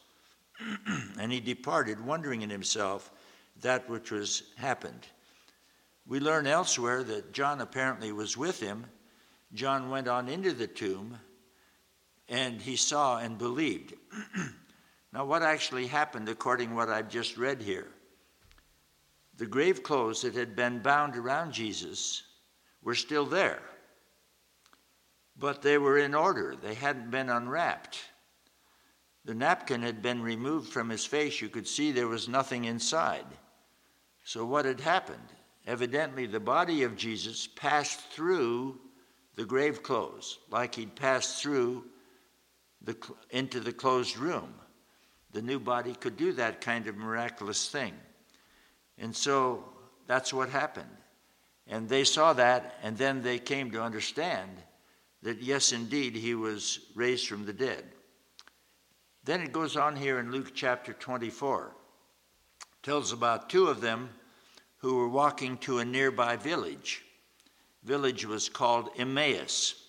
and 1.19 1.33
he 1.33 1.41
departed, 1.41 2.05
wondering 2.05 2.43
in 2.43 2.51
himself 2.51 3.11
that 3.61 3.89
which 3.89 4.11
was 4.11 4.43
happened. 4.57 5.07
We 6.07 6.21
learn 6.21 6.47
elsewhere 6.47 7.03
that 7.05 7.33
John 7.33 7.61
apparently 7.61 8.13
was 8.13 8.37
with 8.37 8.61
him. 8.61 8.87
John 9.53 9.91
went 9.91 10.09
on 10.09 10.29
into 10.29 10.53
the 10.53 10.67
tomb 10.67 11.19
and 12.29 12.61
he 12.61 12.77
saw 12.77 13.19
and 13.19 13.37
believed. 13.37 13.95
now, 15.13 15.25
what 15.25 15.43
actually 15.43 15.89
happened 15.89 16.29
according 16.29 16.71
to 16.71 16.75
what 16.75 16.89
I've 16.89 17.09
just 17.09 17.37
read 17.37 17.61
here? 17.61 17.89
The 19.37 19.47
grave 19.47 19.83
clothes 19.83 20.23
that 20.23 20.35
had 20.35 20.55
been 20.55 20.81
bound 20.81 21.17
around 21.17 21.53
Jesus 21.53 22.23
were 22.83 22.95
still 22.95 23.27
there, 23.27 23.63
but 25.37 25.63
they 25.63 25.79
were 25.79 25.99
in 25.99 26.15
order, 26.15 26.55
they 26.61 26.75
hadn't 26.75 27.11
been 27.11 27.31
unwrapped. 27.31 27.99
The 29.25 29.35
napkin 29.35 29.83
had 29.83 30.03
been 30.03 30.23
removed 30.23 30.73
from 30.73 30.89
his 30.89 31.05
face. 31.05 31.41
You 31.41 31.49
could 31.49 31.69
see 31.69 31.93
there 31.93 32.09
was 32.09 32.29
nothing 32.29 32.65
inside. 32.65 33.27
So, 34.25 34.45
what 34.45 34.65
had 34.65 34.81
happened? 34.81 35.19
Evidently, 35.67 36.27
the 36.27 36.41
body 36.41 36.83
of 36.83 36.97
Jesus 36.97 37.47
passed 37.47 38.01
through 38.11 38.79
the 39.37 39.45
grave 39.45 39.83
clothes, 39.83 40.39
like 40.51 40.75
he'd 40.75 40.97
passed 40.97 41.43
through 41.43 41.85
the, 42.83 42.97
into 43.31 43.61
the 43.61 43.73
closed 43.73 44.17
room. 44.17 44.55
The 45.33 45.43
new 45.43 45.61
body 45.61 45.95
could 45.95 46.17
do 46.17 46.33
that 46.33 46.61
kind 46.61 46.87
of 46.87 46.97
miraculous 46.97 47.69
thing. 47.69 47.95
And 48.99 49.15
so 49.15 49.65
that's 50.07 50.33
what 50.33 50.49
happened. 50.49 50.89
And 51.67 51.89
they 51.89 52.05
saw 52.05 52.33
that, 52.33 52.75
and 52.83 52.97
then 52.97 53.23
they 53.23 53.39
came 53.39 53.71
to 53.71 53.83
understand 53.83 54.51
that, 55.23 55.41
yes, 55.41 55.73
indeed, 55.73 56.17
he 56.17 56.35
was 56.35 56.81
raised 56.95 57.29
from 57.29 57.47
the 57.47 57.53
dead. 57.53 57.85
Then 59.31 59.43
it 59.43 59.53
goes 59.53 59.77
on 59.77 59.95
here 59.95 60.19
in 60.19 60.33
Luke 60.33 60.51
chapter 60.57 60.93
24. 60.93 61.71
tells 62.83 63.13
about 63.13 63.49
two 63.49 63.69
of 63.69 63.81
them 63.81 64.11
who 64.79 64.97
were 64.97 65.09
walking 65.09 65.57
to 65.59 65.79
a 65.79 65.85
nearby 65.85 66.35
village. 66.35 67.05
Village 67.85 68.27
was 68.27 68.49
called 68.49 68.91
Emmaus, 68.99 69.87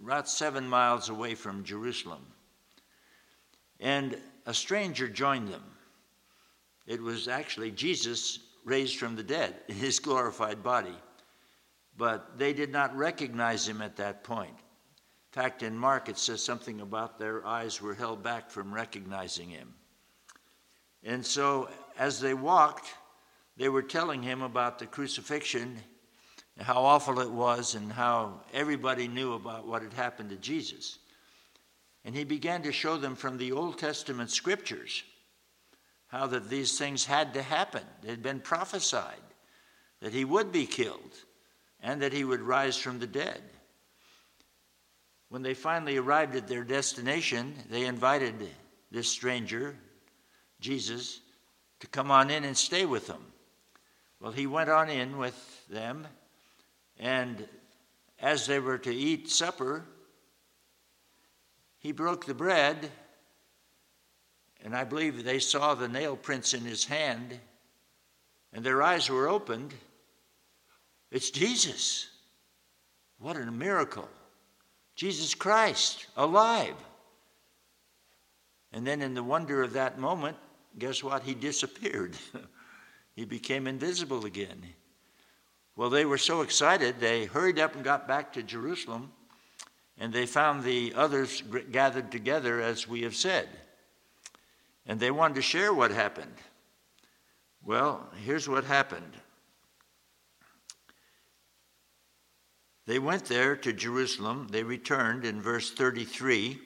about 0.00 0.28
seven 0.28 0.68
miles 0.68 1.08
away 1.08 1.34
from 1.34 1.64
Jerusalem. 1.64 2.24
And 3.80 4.22
a 4.46 4.54
stranger 4.54 5.08
joined 5.08 5.48
them. 5.48 5.64
It 6.86 7.02
was 7.02 7.26
actually 7.26 7.72
Jesus 7.72 8.38
raised 8.64 8.98
from 8.98 9.16
the 9.16 9.24
dead 9.24 9.56
in 9.66 9.74
his 9.74 9.98
glorified 10.08 10.62
body. 10.62 10.96
But 11.98 12.38
they 12.38 12.52
did 12.52 12.70
not 12.70 12.96
recognize 12.96 13.66
him 13.66 13.82
at 13.82 13.96
that 13.96 14.22
point 14.22 14.54
fact, 15.34 15.64
in 15.64 15.76
Mark, 15.76 16.08
it 16.08 16.16
says 16.16 16.40
something 16.40 16.80
about 16.80 17.18
their 17.18 17.44
eyes 17.44 17.82
were 17.82 17.94
held 17.94 18.22
back 18.22 18.50
from 18.50 18.72
recognizing 18.72 19.50
him. 19.50 19.74
And 21.02 21.26
so, 21.26 21.68
as 21.98 22.20
they 22.20 22.34
walked, 22.34 22.94
they 23.56 23.68
were 23.68 23.82
telling 23.82 24.22
him 24.22 24.42
about 24.42 24.78
the 24.78 24.86
crucifixion, 24.86 25.76
how 26.60 26.84
awful 26.84 27.18
it 27.18 27.30
was, 27.30 27.74
and 27.74 27.92
how 27.92 28.42
everybody 28.52 29.08
knew 29.08 29.32
about 29.32 29.66
what 29.66 29.82
had 29.82 29.92
happened 29.92 30.30
to 30.30 30.36
Jesus. 30.36 31.00
And 32.04 32.14
he 32.14 32.22
began 32.22 32.62
to 32.62 32.70
show 32.70 32.96
them 32.96 33.16
from 33.16 33.36
the 33.36 33.50
Old 33.50 33.76
Testament 33.76 34.30
scriptures 34.30 35.02
how 36.06 36.28
that 36.28 36.48
these 36.48 36.78
things 36.78 37.04
had 37.04 37.34
to 37.34 37.42
happen. 37.42 37.82
It 38.04 38.10
had 38.10 38.22
been 38.22 38.38
prophesied 38.38 39.16
that 40.00 40.12
he 40.12 40.24
would 40.24 40.52
be 40.52 40.66
killed 40.66 41.12
and 41.82 42.02
that 42.02 42.12
he 42.12 42.22
would 42.22 42.40
rise 42.40 42.76
from 42.76 43.00
the 43.00 43.06
dead. 43.08 43.42
When 45.28 45.42
they 45.42 45.54
finally 45.54 45.96
arrived 45.96 46.36
at 46.36 46.48
their 46.48 46.64
destination, 46.64 47.54
they 47.70 47.86
invited 47.86 48.34
this 48.90 49.08
stranger, 49.08 49.76
Jesus, 50.60 51.20
to 51.80 51.86
come 51.86 52.10
on 52.10 52.30
in 52.30 52.44
and 52.44 52.56
stay 52.56 52.84
with 52.84 53.06
them. 53.06 53.24
Well, 54.20 54.32
he 54.32 54.46
went 54.46 54.70
on 54.70 54.88
in 54.88 55.18
with 55.18 55.68
them, 55.68 56.06
and 56.98 57.46
as 58.18 58.46
they 58.46 58.58
were 58.58 58.78
to 58.78 58.94
eat 58.94 59.28
supper, 59.28 59.84
he 61.78 61.92
broke 61.92 62.24
the 62.24 62.34
bread, 62.34 62.90
and 64.62 64.74
I 64.74 64.84
believe 64.84 65.24
they 65.24 65.40
saw 65.40 65.74
the 65.74 65.88
nail 65.88 66.16
prints 66.16 66.54
in 66.54 66.62
his 66.62 66.84
hand, 66.86 67.38
and 68.52 68.64
their 68.64 68.82
eyes 68.82 69.10
were 69.10 69.28
opened. 69.28 69.74
It's 71.10 71.30
Jesus. 71.30 72.08
What 73.18 73.36
a 73.36 73.50
miracle! 73.50 74.08
Jesus 74.94 75.34
Christ, 75.34 76.06
alive. 76.16 76.76
And 78.72 78.86
then, 78.86 79.02
in 79.02 79.14
the 79.14 79.22
wonder 79.22 79.62
of 79.62 79.74
that 79.74 79.98
moment, 79.98 80.36
guess 80.78 81.02
what? 81.02 81.22
He 81.22 81.34
disappeared. 81.34 82.16
he 83.16 83.24
became 83.24 83.66
invisible 83.66 84.24
again. 84.24 84.62
Well, 85.76 85.90
they 85.90 86.04
were 86.04 86.18
so 86.18 86.42
excited, 86.42 87.00
they 87.00 87.24
hurried 87.24 87.58
up 87.58 87.74
and 87.74 87.84
got 87.84 88.06
back 88.06 88.32
to 88.34 88.42
Jerusalem, 88.42 89.10
and 89.98 90.12
they 90.12 90.26
found 90.26 90.62
the 90.62 90.92
others 90.94 91.42
gathered 91.72 92.12
together, 92.12 92.60
as 92.60 92.88
we 92.88 93.02
have 93.02 93.16
said. 93.16 93.48
And 94.86 95.00
they 95.00 95.10
wanted 95.10 95.34
to 95.34 95.42
share 95.42 95.72
what 95.72 95.90
happened. 95.90 96.34
Well, 97.64 98.06
here's 98.24 98.48
what 98.48 98.64
happened. 98.64 99.16
They 102.86 102.98
went 102.98 103.24
there 103.26 103.56
to 103.56 103.72
Jerusalem. 103.72 104.48
They 104.50 104.62
returned 104.62 105.24
in 105.24 105.40
verse 105.40 105.70
33. 105.70 106.58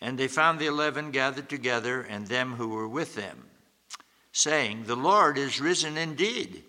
And 0.00 0.18
they 0.18 0.28
found 0.28 0.58
the 0.58 0.66
eleven 0.66 1.10
gathered 1.10 1.48
together 1.48 2.02
and 2.02 2.26
them 2.26 2.54
who 2.54 2.68
were 2.68 2.88
with 2.88 3.14
them, 3.14 3.46
saying, 4.32 4.84
The 4.84 4.96
Lord 4.96 5.38
is 5.38 5.60
risen 5.60 5.96
indeed. 5.96 6.64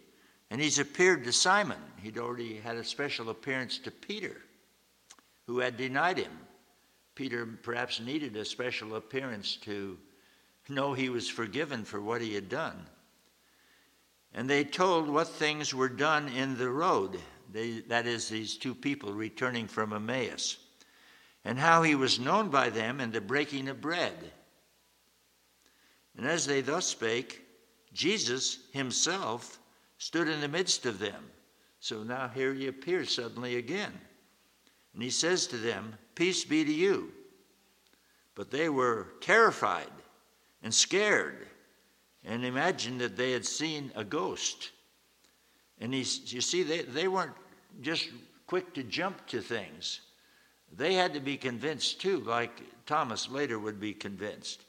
And 0.49 0.59
he's 0.59 0.79
appeared 0.79 1.23
to 1.23 1.31
Simon. 1.31 1.79
He'd 2.03 2.17
already 2.17 2.57
had 2.57 2.75
a 2.75 2.83
special 2.83 3.29
appearance 3.29 3.77
to 3.79 3.91
Peter, 3.91 4.35
who 5.47 5.59
had 5.59 5.77
denied 5.77 6.17
him. 6.17 6.31
Peter 7.15 7.45
perhaps 7.45 8.01
needed 8.01 8.35
a 8.35 8.43
special 8.43 8.95
appearance 8.95 9.55
to 9.57 9.97
know 10.67 10.93
he 10.93 11.09
was 11.09 11.29
forgiven 11.29 11.85
for 11.85 12.01
what 12.01 12.21
he 12.21 12.33
had 12.35 12.49
done. 12.49 12.85
And 14.33 14.49
they 14.49 14.63
told 14.63 15.09
what 15.09 15.27
things 15.27 15.73
were 15.73 15.89
done 15.89 16.27
in 16.29 16.57
the 16.57 16.69
road 16.69 17.19
they, 17.51 17.79
that 17.87 18.07
is, 18.07 18.29
these 18.29 18.57
two 18.57 18.73
people 18.73 19.13
returning 19.13 19.67
from 19.67 19.93
Emmaus, 19.93 20.57
and 21.43 21.57
how 21.57 21.83
he 21.83 21.95
was 21.95 22.19
known 22.19 22.49
by 22.49 22.69
them 22.69 22.99
in 22.99 23.11
the 23.11 23.21
breaking 23.21 23.67
of 23.67 23.81
bread. 23.81 24.31
And 26.17 26.27
as 26.27 26.45
they 26.45 26.61
thus 26.61 26.87
spake, 26.87 27.41
Jesus 27.93 28.59
himself 28.71 29.59
stood 29.97 30.27
in 30.27 30.41
the 30.41 30.47
midst 30.47 30.85
of 30.85 30.99
them. 30.99 31.29
So 31.79 32.03
now 32.03 32.27
here 32.27 32.53
he 32.53 32.67
appears 32.67 33.15
suddenly 33.15 33.57
again. 33.57 33.93
And 34.93 35.01
he 35.01 35.09
says 35.09 35.47
to 35.47 35.57
them, 35.57 35.95
Peace 36.15 36.43
be 36.43 36.63
to 36.63 36.71
you. 36.71 37.11
But 38.35 38.51
they 38.51 38.69
were 38.69 39.07
terrified 39.21 39.91
and 40.63 40.73
scared 40.73 41.47
and 42.23 42.45
imagined 42.45 43.01
that 43.01 43.17
they 43.17 43.31
had 43.31 43.45
seen 43.45 43.91
a 43.95 44.03
ghost. 44.03 44.71
And 45.79 45.93
he, 45.93 45.99
you 45.99 46.41
see, 46.41 46.63
they, 46.63 46.83
they 46.83 47.07
weren't 47.07 47.33
just 47.81 48.09
quick 48.47 48.73
to 48.73 48.83
jump 48.83 49.25
to 49.27 49.41
things. 49.41 50.01
They 50.75 50.93
had 50.93 51.13
to 51.13 51.19
be 51.19 51.37
convinced 51.37 51.99
too, 52.01 52.19
like 52.19 52.61
Thomas 52.85 53.29
later 53.29 53.59
would 53.59 53.79
be 53.79 53.93
convinced. 53.93 54.63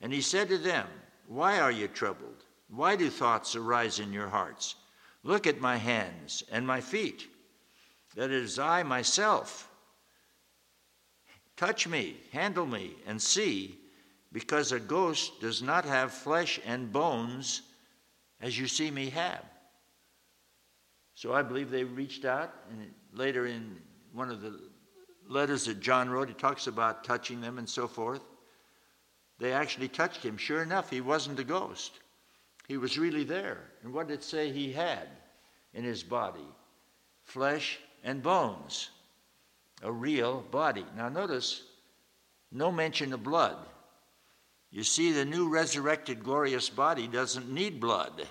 And 0.00 0.12
he 0.12 0.20
said 0.20 0.48
to 0.48 0.58
them, 0.58 0.86
Why 1.28 1.60
are 1.60 1.70
you 1.70 1.88
troubled? 1.88 2.44
Why 2.68 2.96
do 2.96 3.08
thoughts 3.08 3.54
arise 3.54 4.00
in 4.00 4.12
your 4.12 4.28
hearts? 4.28 4.74
Look 5.22 5.46
at 5.46 5.60
my 5.60 5.76
hands 5.76 6.42
and 6.50 6.66
my 6.66 6.80
feet, 6.80 7.28
that 8.14 8.30
it 8.30 8.42
is 8.42 8.58
I 8.58 8.82
myself. 8.82 9.68
Touch 11.56 11.88
me, 11.88 12.16
handle 12.32 12.66
me, 12.66 12.96
and 13.06 13.20
see, 13.20 13.78
because 14.32 14.72
a 14.72 14.80
ghost 14.80 15.40
does 15.40 15.62
not 15.62 15.84
have 15.84 16.12
flesh 16.12 16.60
and 16.66 16.92
bones 16.92 17.62
as 18.40 18.58
you 18.58 18.66
see 18.66 18.90
me 18.90 19.10
have. 19.10 19.44
So 21.16 21.32
I 21.32 21.40
believe 21.40 21.70
they 21.70 21.82
reached 21.82 22.26
out, 22.26 22.52
and 22.70 22.92
later 23.14 23.46
in 23.46 23.78
one 24.12 24.30
of 24.30 24.42
the 24.42 24.60
letters 25.26 25.64
that 25.64 25.80
John 25.80 26.10
wrote, 26.10 26.28
he 26.28 26.34
talks 26.34 26.66
about 26.66 27.04
touching 27.04 27.40
them 27.40 27.56
and 27.56 27.66
so 27.66 27.88
forth. 27.88 28.20
They 29.38 29.52
actually 29.52 29.88
touched 29.88 30.22
him. 30.22 30.36
Sure 30.36 30.62
enough, 30.62 30.90
he 30.90 31.00
wasn't 31.00 31.40
a 31.40 31.44
ghost. 31.44 32.00
He 32.68 32.76
was 32.76 32.98
really 32.98 33.24
there. 33.24 33.64
And 33.82 33.94
what 33.94 34.08
did 34.08 34.14
it 34.18 34.24
say 34.24 34.52
he 34.52 34.70
had 34.70 35.08
in 35.72 35.84
his 35.84 36.02
body? 36.02 36.46
Flesh 37.24 37.78
and 38.04 38.22
bones. 38.22 38.90
A 39.82 39.90
real 39.90 40.42
body. 40.50 40.84
Now 40.98 41.08
notice, 41.08 41.62
no 42.52 42.70
mention 42.70 43.14
of 43.14 43.24
blood. 43.24 43.56
You 44.70 44.84
see, 44.84 45.12
the 45.12 45.24
new 45.24 45.48
resurrected 45.48 46.22
glorious 46.22 46.68
body 46.68 47.08
doesn't 47.08 47.50
need 47.50 47.80
blood. 47.80 48.28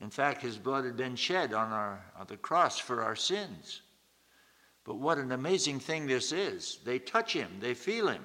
In 0.00 0.10
fact, 0.10 0.40
his 0.40 0.56
blood 0.56 0.84
had 0.84 0.96
been 0.96 1.16
shed 1.16 1.52
on, 1.52 1.72
our, 1.72 2.02
on 2.18 2.26
the 2.26 2.36
cross 2.36 2.78
for 2.78 3.02
our 3.02 3.16
sins. 3.16 3.82
But 4.84 4.96
what 4.96 5.18
an 5.18 5.32
amazing 5.32 5.80
thing 5.80 6.06
this 6.06 6.32
is. 6.32 6.78
They 6.84 6.98
touch 6.98 7.32
him, 7.32 7.50
they 7.60 7.74
feel 7.74 8.08
him. 8.08 8.24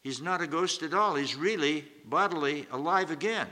He's 0.00 0.20
not 0.20 0.42
a 0.42 0.46
ghost 0.46 0.82
at 0.82 0.92
all. 0.92 1.14
He's 1.14 1.34
really 1.34 1.86
bodily 2.04 2.66
alive 2.70 3.10
again. 3.10 3.48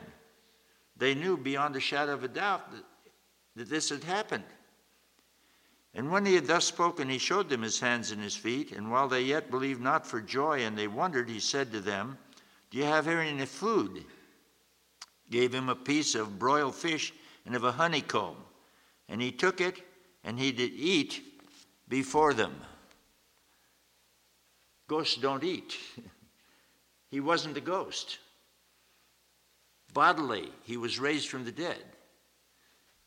They 0.99 1.15
knew 1.15 1.37
beyond 1.39 1.75
a 1.77 1.81
shadow 1.81 2.13
of 2.13 2.25
a 2.25 2.29
doubt 2.29 2.71
that, 2.73 2.85
that 3.57 3.71
this 3.71 3.89
had 3.89 4.05
happened. 4.05 4.45
And 5.95 6.11
when 6.11 6.25
he 6.25 6.35
had 6.35 6.47
thus 6.47 6.67
spoken, 6.67 7.09
he 7.09 7.19
showed 7.19 7.49
them 7.49 7.63
his 7.63 7.81
hands 7.81 8.11
and 8.11 8.23
his 8.23 8.37
feet. 8.37 8.73
And 8.73 8.91
while 8.91 9.09
they 9.09 9.23
yet 9.23 9.51
believed 9.51 9.81
not 9.81 10.07
for 10.07 10.21
joy 10.21 10.61
and 10.65 10.77
they 10.77 10.89
wondered, 10.89 11.29
he 11.29 11.41
said 11.41 11.73
to 11.73 11.81
them, 11.81 12.19
Do 12.71 12.79
you 12.79 12.85
have 12.85 13.07
here 13.07 13.21
any 13.21 13.47
food? 13.47 14.05
Gave 15.33 15.53
him 15.53 15.69
a 15.69 15.75
piece 15.75 16.15
of 16.15 16.39
broiled 16.39 16.77
fish 16.77 17.13
and 17.45 17.57
of 17.57 17.65
a 17.65 17.73
honeycomb. 17.73 18.37
And 19.09 19.21
he 19.21 19.33
took 19.33 19.61
it 19.61 19.83
and 20.23 20.39
he 20.39 20.53
did 20.53 20.73
eat 20.75 21.21
before 21.89 22.35
them. 22.35 22.55
Ghosts 24.87 25.17
don't 25.17 25.43
eat. 25.43 25.77
he 27.11 27.19
wasn't 27.19 27.57
a 27.57 27.61
ghost. 27.61 28.19
Bodily, 29.93 30.51
he 30.65 30.77
was 30.77 31.01
raised 31.01 31.29
from 31.29 31.45
the 31.45 31.53
dead. 31.53 31.83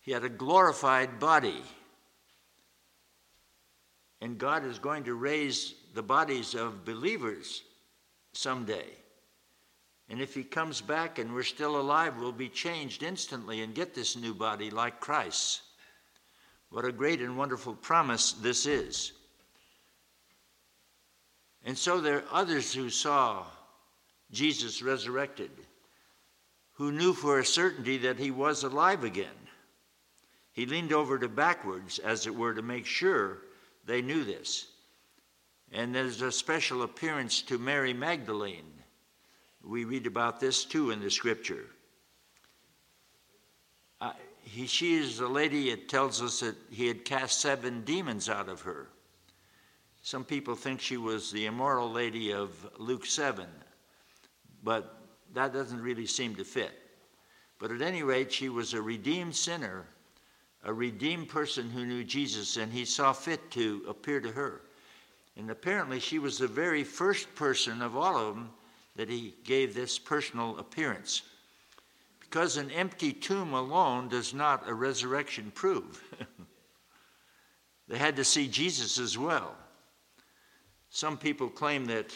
He 0.02 0.12
had 0.12 0.24
a 0.24 0.30
glorified 0.30 1.20
body. 1.20 1.62
And 4.22 4.38
God 4.38 4.66
is 4.66 4.80
going 4.80 5.04
to 5.04 5.14
raise 5.14 5.76
the 5.94 6.04
bodies 6.04 6.56
of 6.56 6.86
believers 6.86 7.64
someday. 8.34 8.86
And 10.10 10.22
if 10.22 10.36
he 10.36 10.44
comes 10.44 10.82
back 10.82 11.18
and 11.18 11.34
we're 11.34 11.44
still 11.44 11.80
alive, 11.80 12.18
we'll 12.18 12.32
be 12.32 12.50
changed 12.50 13.02
instantly 13.02 13.62
and 13.62 13.74
get 13.74 13.96
this 13.96 14.15
new 14.15 14.34
body 14.34 14.70
like 14.70 15.00
Christ's. 15.00 15.62
What 16.70 16.86
a 16.86 16.91
great 16.91 17.22
and 17.22 17.38
wonderful 17.38 17.74
promise 17.74 18.34
this 18.34 18.65
is. 18.65 19.13
And 21.63 21.78
so 21.78 22.00
there 22.00 22.18
are 22.18 22.24
others 22.32 22.74
who 22.74 22.89
saw 22.89 23.46
Jesus 24.32 24.84
resurrected, 24.84 25.50
who 26.74 26.91
knew 26.91 27.13
for 27.13 27.39
a 27.39 27.46
certainty 27.46 27.98
that 28.00 28.20
he 28.20 28.30
was 28.30 28.63
alive 28.63 29.04
again. 29.04 29.28
He 30.52 30.68
leaned 30.68 30.94
over 30.94 31.18
to 31.18 31.28
backwards, 31.28 31.98
as 32.00 32.28
it 32.28 32.36
were, 32.36 32.54
to 32.54 32.62
make 32.62 32.86
sure 32.86 33.39
they 33.86 34.02
knew 34.02 34.24
this. 34.24 34.68
And 35.72 35.94
there's 35.94 36.22
a 36.22 36.32
special 36.32 36.84
appearance 36.84 37.41
to 37.44 37.58
Mary 37.58 37.94
Magdalene 37.94 38.72
we 39.65 39.84
read 39.84 40.06
about 40.06 40.39
this 40.39 40.63
too 40.63 40.91
in 40.91 41.01
the 41.01 41.10
scripture. 41.10 41.65
Uh, 43.99 44.12
he, 44.43 44.67
she 44.67 44.95
is 44.95 45.19
a 45.19 45.28
lady, 45.28 45.69
it 45.71 45.89
tells 45.89 46.21
us 46.21 46.39
that 46.41 46.56
he 46.69 46.88
had 46.88 47.04
cast 47.04 47.41
seven 47.41 47.82
demons 47.84 48.30
out 48.30 48.47
of 48.47 48.62
her. 48.62 48.89
Some 50.04 50.23
people 50.23 50.56
think 50.56 50.80
she 50.80 50.97
was 50.97 51.32
the 51.32 51.47
immoral 51.47 51.89
lady 51.89 52.32
of 52.32 52.51
Luke 52.78 53.08
7, 53.08 53.47
but 54.63 55.01
that 55.34 55.51
doesn't 55.51 55.82
really 55.82 56.06
seem 56.06 56.36
to 56.36 56.43
fit. 56.43 56.73
But 57.58 57.71
at 57.71 57.82
any 57.82 58.04
rate, 58.04 58.32
she 58.32 58.49
was 58.49 58.73
a 58.73 58.82
redeemed 58.82 59.36
sinner, 59.36 59.88
a 60.63 60.71
redeemed 60.71 61.30
person 61.30 61.71
who 61.71 61.86
knew 61.86 62.04
Jesus, 62.04 62.58
and 62.58 62.71
he 62.71 62.86
saw 62.86 63.13
fit 63.13 63.49
to 63.51 63.84
appear 63.88 64.19
to 64.19 64.32
her. 64.32 64.62
And 65.38 65.49
apparently, 65.49 65.99
she 65.99 66.19
was 66.19 66.38
the 66.38 66.47
very 66.47 66.84
first 66.84 67.34
person 67.34 67.82
of 67.82 67.97
all 67.97 68.17
of 68.17 68.36
them 68.36 68.49
that 68.95 69.10
he 69.10 69.36
gave 69.43 69.73
this 69.73 69.99
personal 69.99 70.58
appearance. 70.58 71.23
Because 72.19 72.58
an 72.58 72.71
empty 72.71 73.13
tomb 73.13 73.53
alone 73.53 74.08
does 74.08 74.34
not 74.34 74.67
a 74.67 74.73
resurrection 74.73 75.51
prove. 75.53 76.03
they 77.88 77.97
had 77.97 78.15
to 78.15 78.23
see 78.23 78.47
Jesus 78.47 78.97
as 78.97 79.17
well. 79.17 79.55
Some 80.89 81.17
people 81.17 81.49
claim 81.49 81.86
that, 81.86 82.13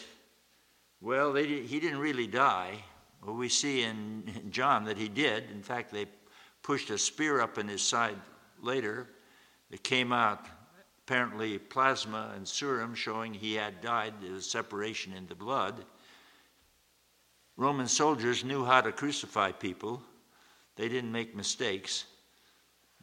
well, 1.00 1.32
they, 1.32 1.46
he 1.46 1.80
didn't 1.80 1.98
really 1.98 2.26
die. 2.26 2.82
Well, 3.24 3.36
we 3.36 3.48
see 3.48 3.82
in 3.82 4.24
John 4.50 4.84
that 4.84 4.96
he 4.96 5.08
did. 5.08 5.50
In 5.50 5.62
fact, 5.62 5.92
they 5.92 6.06
pushed 6.62 6.90
a 6.90 6.98
spear 6.98 7.40
up 7.40 7.58
in 7.58 7.68
his 7.68 7.82
side 7.82 8.16
later 8.62 9.06
It 9.70 9.82
came 9.82 10.12
out 10.12 10.46
apparently 11.04 11.58
plasma 11.58 12.32
and 12.36 12.46
serum 12.46 12.94
showing 12.94 13.34
he 13.34 13.54
had 13.54 13.80
died. 13.80 14.14
Was 14.22 14.50
separation 14.50 15.12
in 15.12 15.26
the 15.26 15.34
blood. 15.34 15.84
Roman 17.60 17.88
soldiers 17.88 18.42
knew 18.42 18.64
how 18.64 18.80
to 18.80 18.90
crucify 18.90 19.52
people, 19.52 20.00
they 20.76 20.88
didn't 20.88 21.12
make 21.12 21.36
mistakes. 21.36 22.06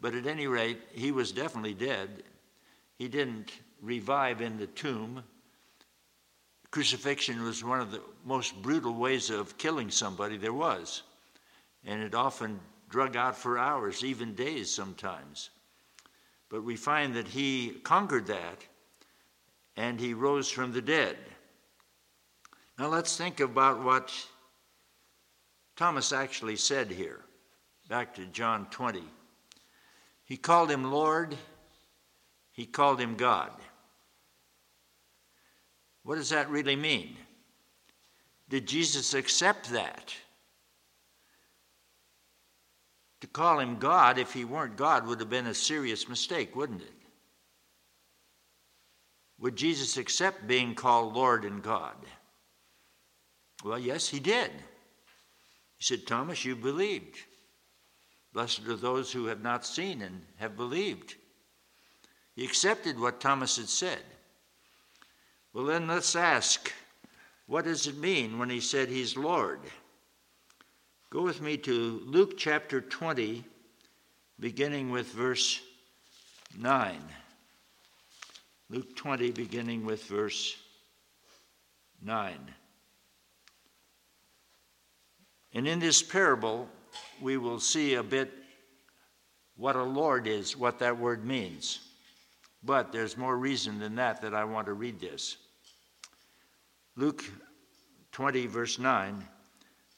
But 0.02 0.15
at 0.15 0.26
any 0.26 0.48
rate, 0.48 0.82
he 0.93 1.12
was 1.12 1.32
definitely 1.32 1.76
dead. 1.76 2.24
He 2.98 3.08
didn't 3.08 3.52
revive 3.84 4.41
in 4.41 4.58
the 4.58 4.65
tomb. 4.65 5.22
Crucifixion 6.72 7.43
was 7.43 7.63
one 7.63 7.82
of 7.82 7.91
the 7.91 8.02
most 8.26 8.60
brutal 8.63 8.96
ways 8.96 9.30
of 9.30 9.60
killing 9.60 9.91
somebody 9.91 10.38
there 10.38 10.54
was, 10.54 11.04
and 11.86 12.02
it 12.02 12.15
often 12.15 12.60
drug 12.89 13.15
out 13.15 13.38
for 13.38 13.60
hours, 13.60 14.04
even 14.04 14.34
days 14.34 14.74
sometimes. 14.74 15.52
But 16.50 16.63
we 16.63 16.78
find 16.78 17.13
that 17.13 17.28
he 17.28 17.78
conquered 17.84 18.26
that 18.26 18.65
and 19.76 20.00
he 20.00 20.15
rose 20.15 20.50
from 20.50 20.72
the 20.74 20.82
dead. 20.82 21.15
Now 22.80 22.88
let's 22.88 23.15
think 23.15 23.39
about 23.39 23.84
what 23.84 24.12
Thomas 25.77 26.11
actually 26.11 26.55
said 26.55 26.91
here. 26.91 27.21
Back 27.87 28.15
to 28.15 28.25
John 28.25 28.65
20. 28.71 29.03
He 30.25 30.35
called 30.35 30.69
him 30.69 30.91
Lord, 30.91 31.37
he 32.51 32.65
called 32.65 32.99
him 32.99 33.15
God. 33.15 33.51
What 36.03 36.15
does 36.15 36.31
that 36.31 36.49
really 36.49 36.75
mean? 36.75 37.15
Did 38.49 38.67
Jesus 38.67 39.13
accept 39.13 39.69
that? 39.71 40.13
To 43.21 43.27
call 43.27 43.59
him 43.59 43.77
God, 43.77 44.17
if 44.17 44.33
he 44.33 44.45
weren't 44.45 44.77
God, 44.77 45.05
would 45.05 45.19
have 45.19 45.29
been 45.29 45.47
a 45.47 45.53
serious 45.53 46.09
mistake, 46.09 46.55
wouldn't 46.55 46.81
it? 46.81 46.93
Would 49.39 49.55
Jesus 49.55 49.97
accept 49.97 50.47
being 50.47 50.73
called 50.75 51.13
Lord 51.13 51.45
and 51.45 51.61
God? 51.61 51.95
Well, 53.63 53.79
yes, 53.79 54.07
he 54.07 54.19
did. 54.19 54.51
He 55.77 55.83
said, 55.83 56.07
Thomas, 56.07 56.43
you 56.43 56.55
believed. 56.55 57.17
Blessed 58.33 58.67
are 58.67 58.75
those 58.75 59.11
who 59.11 59.25
have 59.25 59.41
not 59.41 59.65
seen 59.65 60.01
and 60.01 60.21
have 60.37 60.55
believed. 60.55 61.15
He 62.35 62.43
accepted 62.45 62.99
what 62.99 63.19
Thomas 63.19 63.57
had 63.57 63.69
said. 63.69 64.01
Well, 65.53 65.65
then 65.65 65.87
let's 65.87 66.15
ask 66.15 66.71
what 67.47 67.63
does 67.63 67.87
it 67.87 67.97
mean 67.97 68.37
when 68.37 68.49
he 68.49 68.59
said 68.59 68.89
he's 68.89 69.15
Lord? 69.15 69.61
Go 71.09 71.21
with 71.21 71.41
me 71.41 71.57
to 71.57 72.01
Luke 72.05 72.37
chapter 72.37 72.81
20, 72.81 73.43
beginning 74.39 74.91
with 74.91 75.07
verse 75.07 75.61
9. 76.57 76.99
Luke 78.69 78.95
20, 78.97 79.31
beginning 79.31 79.85
with 79.85 80.03
verse 80.03 80.57
9. 82.03 82.37
And 85.58 85.67
in 85.67 85.80
this 85.80 86.04
parable, 86.04 86.70
we 87.20 87.38
will 87.38 87.60
see 87.60 87.96
a 87.96 88.04
bit 88.04 88.32
what 89.56 89.76
a 89.76 89.82
Lord 89.82 90.28
is, 90.28 90.56
what 90.56 90.78
that 90.78 91.00
word 91.00 91.26
means. 91.26 91.80
But 92.62 92.91
there's 92.91 93.17
more 93.17 93.36
reason 93.36 93.80
than 93.80 93.96
that 93.96 94.22
that 94.22 94.36
I 94.36 94.43
want 94.43 94.67
to 94.67 94.74
read 94.74 95.00
this. 95.00 95.38
Luke 96.96 97.24
20, 98.12 98.46
verse 98.46 98.78
9. 98.78 99.24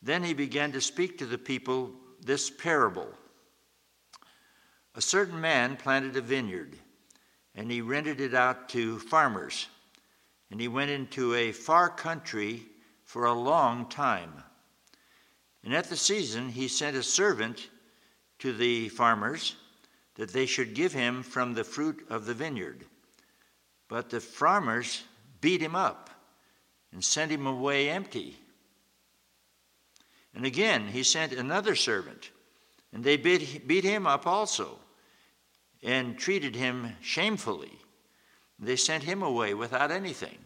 Then 0.02 0.24
he 0.24 0.34
began 0.34 0.72
to 0.72 0.80
speak 0.80 1.18
to 1.18 1.26
the 1.26 1.38
people 1.38 1.92
this 2.22 2.50
parable 2.50 3.10
A 4.96 5.02
certain 5.02 5.42
man 5.42 5.76
planted 5.76 6.16
a 6.16 6.22
vineyard, 6.22 6.78
and 7.54 7.70
he 7.70 7.82
rented 7.82 8.22
it 8.22 8.34
out 8.34 8.70
to 8.70 8.98
farmers. 9.00 9.68
And 10.52 10.62
he 10.62 10.70
went 10.70 10.90
into 10.90 11.36
a 11.36 11.52
far 11.52 11.90
country 11.90 12.64
for 13.04 13.26
a 13.26 13.34
long 13.34 13.90
time. 13.90 14.32
And 15.64 15.74
at 15.74 15.90
the 15.90 15.98
season, 15.98 16.50
he 16.50 16.68
sent 16.68 16.96
a 16.96 17.04
servant 17.04 17.70
to 18.40 18.54
the 18.54 18.90
farmers 18.90 19.56
that 20.16 20.32
they 20.32 20.46
should 20.46 20.74
give 20.74 20.94
him 20.94 21.24
from 21.24 21.54
the 21.54 21.64
fruit 21.64 22.06
of 22.10 22.26
the 22.26 22.34
vineyard. 22.34 22.86
But 23.88 24.10
the 24.10 24.22
farmers 24.22 25.04
beat 25.42 25.62
him 25.62 25.76
up 25.76 26.10
and 26.92 27.04
sent 27.04 27.32
him 27.32 27.48
away 27.48 27.90
empty. 27.90 28.38
And 30.34 30.46
again, 30.46 30.88
he 30.88 31.04
sent 31.04 31.34
another 31.34 31.76
servant, 31.76 32.32
and 32.94 33.04
they 33.04 33.18
beat, 33.18 33.68
beat 33.68 33.84
him 33.84 34.08
up 34.08 34.28
also 34.28 34.80
and 35.84 36.18
treated 36.18 36.56
him 36.56 36.96
shamefully. 37.02 37.72
They 38.60 38.76
sent 38.76 39.04
him 39.04 39.24
away 39.24 39.54
without 39.54 39.92
anything. 39.92 40.38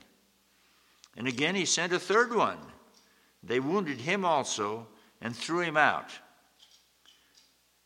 And 1.17 1.27
again, 1.27 1.55
he 1.55 1.65
sent 1.65 1.93
a 1.93 1.99
third 1.99 2.33
one. 2.33 2.59
They 3.41 3.59
wounded 3.59 3.99
him 3.99 4.23
also 4.23 4.87
and 5.23 5.35
threw 5.35 5.61
him 5.61 5.77
out. 5.77 6.11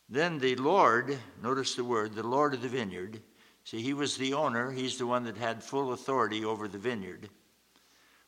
Then 0.08 0.38
the 0.38 0.56
Lord, 0.56 1.16
notice 1.42 1.74
the 1.74 1.84
word, 1.84 2.14
the 2.14 2.26
Lord 2.26 2.52
of 2.52 2.62
the 2.62 2.68
vineyard, 2.68 3.22
see, 3.64 3.80
he 3.80 3.94
was 3.94 4.16
the 4.16 4.34
owner, 4.34 4.72
he's 4.72 4.98
the 4.98 5.06
one 5.06 5.24
that 5.24 5.36
had 5.36 5.62
full 5.62 5.92
authority 5.92 6.44
over 6.44 6.66
the 6.66 6.78
vineyard. 6.78 7.30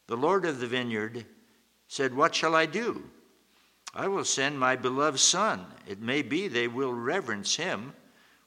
The 0.07 0.17
Lord 0.17 0.45
of 0.45 0.61
the 0.61 0.67
vineyard 0.67 1.27
said, 1.89 2.15
What 2.15 2.35
shall 2.35 2.55
I 2.55 2.67
do? 2.67 3.03
I 3.95 4.07
will 4.07 4.25
send 4.25 4.59
my 4.59 4.77
beloved 4.77 5.19
Son. 5.19 5.67
It 5.89 6.01
may 6.01 6.23
be 6.23 6.47
they 6.47 6.69
will 6.69 6.93
reverence 6.95 7.57
him 7.57 7.93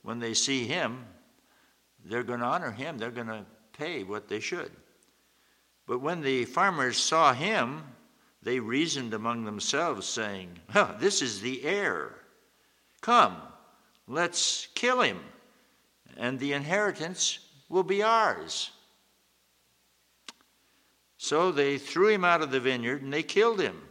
when 0.02 0.19
they 0.19 0.34
see 0.34 0.65
him. 0.65 1.04
They're 2.06 2.23
going 2.23 2.39
to 2.39 2.45
honor 2.45 2.71
him, 2.71 2.97
they're 2.97 3.12
going 3.12 3.28
to 3.28 3.45
pay 3.78 4.04
what 4.04 4.30
they 4.30 4.39
should. 4.39 4.71
But 5.86 5.99
when 5.99 6.21
the 6.21 6.45
farmers 6.45 6.97
saw 6.97 7.34
him, 7.34 7.84
they 8.43 8.60
reasoned 8.60 9.13
among 9.13 9.45
themselves, 9.45 10.06
saying, 10.06 10.60
oh, 10.75 10.95
This 10.99 11.21
is 11.21 11.41
the 11.41 11.63
heir. 11.63 12.15
Come, 13.01 13.38
let's 14.08 14.67
kill 14.75 15.01
him, 15.01 15.19
and 16.17 16.39
the 16.39 16.53
inheritance 16.53 17.39
will 17.69 17.84
be 17.84 18.03
ours. 18.03 18.71
So 21.17 21.51
they 21.51 21.77
threw 21.77 22.10
him 22.10 22.25
out 22.25 22.41
of 22.41 22.51
the 22.51 22.60
vineyard 22.60 23.01
and 23.01 23.13
they 23.13 23.23
killed 23.23 23.62
him. 23.62 23.82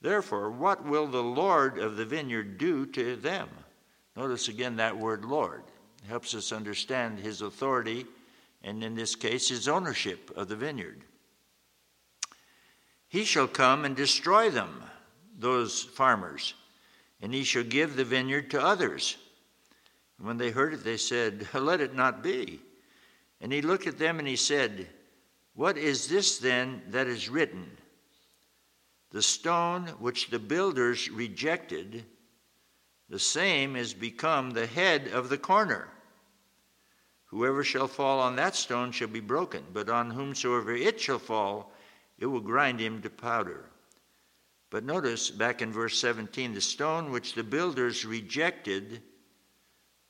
Therefore, 0.00 0.50
what 0.50 0.84
will 0.84 1.06
the 1.06 1.22
Lord 1.22 1.78
of 1.78 1.96
the 1.96 2.04
vineyard 2.04 2.58
do 2.58 2.84
to 2.86 3.16
them? 3.16 3.48
Notice 4.16 4.48
again 4.48 4.76
that 4.76 4.98
word 4.98 5.24
Lord. 5.24 5.62
It 6.02 6.08
helps 6.08 6.34
us 6.34 6.50
understand 6.50 7.20
his 7.20 7.42
authority 7.42 8.06
and, 8.62 8.82
in 8.82 8.94
this 8.94 9.14
case, 9.14 9.48
his 9.48 9.68
ownership 9.68 10.30
of 10.36 10.48
the 10.48 10.56
vineyard. 10.56 11.04
He 13.08 13.24
shall 13.24 13.48
come 13.48 13.84
and 13.84 13.94
destroy 13.94 14.50
them, 14.50 14.82
those 15.38 15.82
farmers, 15.82 16.54
and 17.20 17.32
he 17.32 17.44
shall 17.44 17.62
give 17.62 17.96
the 17.96 18.04
vineyard 18.04 18.50
to 18.50 18.62
others. 18.62 19.16
And 20.18 20.26
when 20.26 20.38
they 20.38 20.50
heard 20.50 20.74
it, 20.74 20.84
they 20.84 20.96
said, 20.96 21.48
Let 21.54 21.80
it 21.80 21.94
not 21.94 22.22
be. 22.22 22.60
And 23.40 23.52
he 23.52 23.62
looked 23.62 23.86
at 23.86 23.98
them 23.98 24.18
and 24.18 24.26
he 24.26 24.36
said, 24.36 24.88
What 25.54 25.76
is 25.76 26.08
this 26.08 26.38
then 26.38 26.82
that 26.88 27.06
is 27.06 27.28
written? 27.28 27.76
The 29.10 29.22
stone 29.22 29.86
which 29.98 30.30
the 30.30 30.38
builders 30.38 31.10
rejected, 31.10 32.04
the 33.08 33.18
same 33.18 33.76
is 33.76 33.94
become 33.94 34.50
the 34.50 34.66
head 34.66 35.08
of 35.08 35.28
the 35.28 35.38
corner. 35.38 35.88
Whoever 37.26 37.62
shall 37.62 37.88
fall 37.88 38.20
on 38.20 38.36
that 38.36 38.56
stone 38.56 38.92
shall 38.92 39.08
be 39.08 39.20
broken, 39.20 39.64
but 39.72 39.88
on 39.88 40.10
whomsoever 40.10 40.74
it 40.74 41.00
shall 41.00 41.18
fall, 41.18 41.72
it 42.18 42.26
will 42.26 42.40
grind 42.40 42.80
him 42.80 43.02
to 43.02 43.10
powder. 43.10 43.64
But 44.70 44.84
notice 44.84 45.30
back 45.30 45.62
in 45.62 45.72
verse 45.72 45.98
17 45.98 46.54
the 46.54 46.60
stone 46.60 47.10
which 47.10 47.34
the 47.34 47.44
builders 47.44 48.04
rejected, 48.04 49.02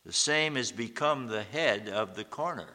the 0.04 0.12
same 0.12 0.54
has 0.56 0.72
become 0.72 1.26
the 1.26 1.42
head 1.42 1.88
of 1.88 2.14
the 2.14 2.24
corner. 2.24 2.68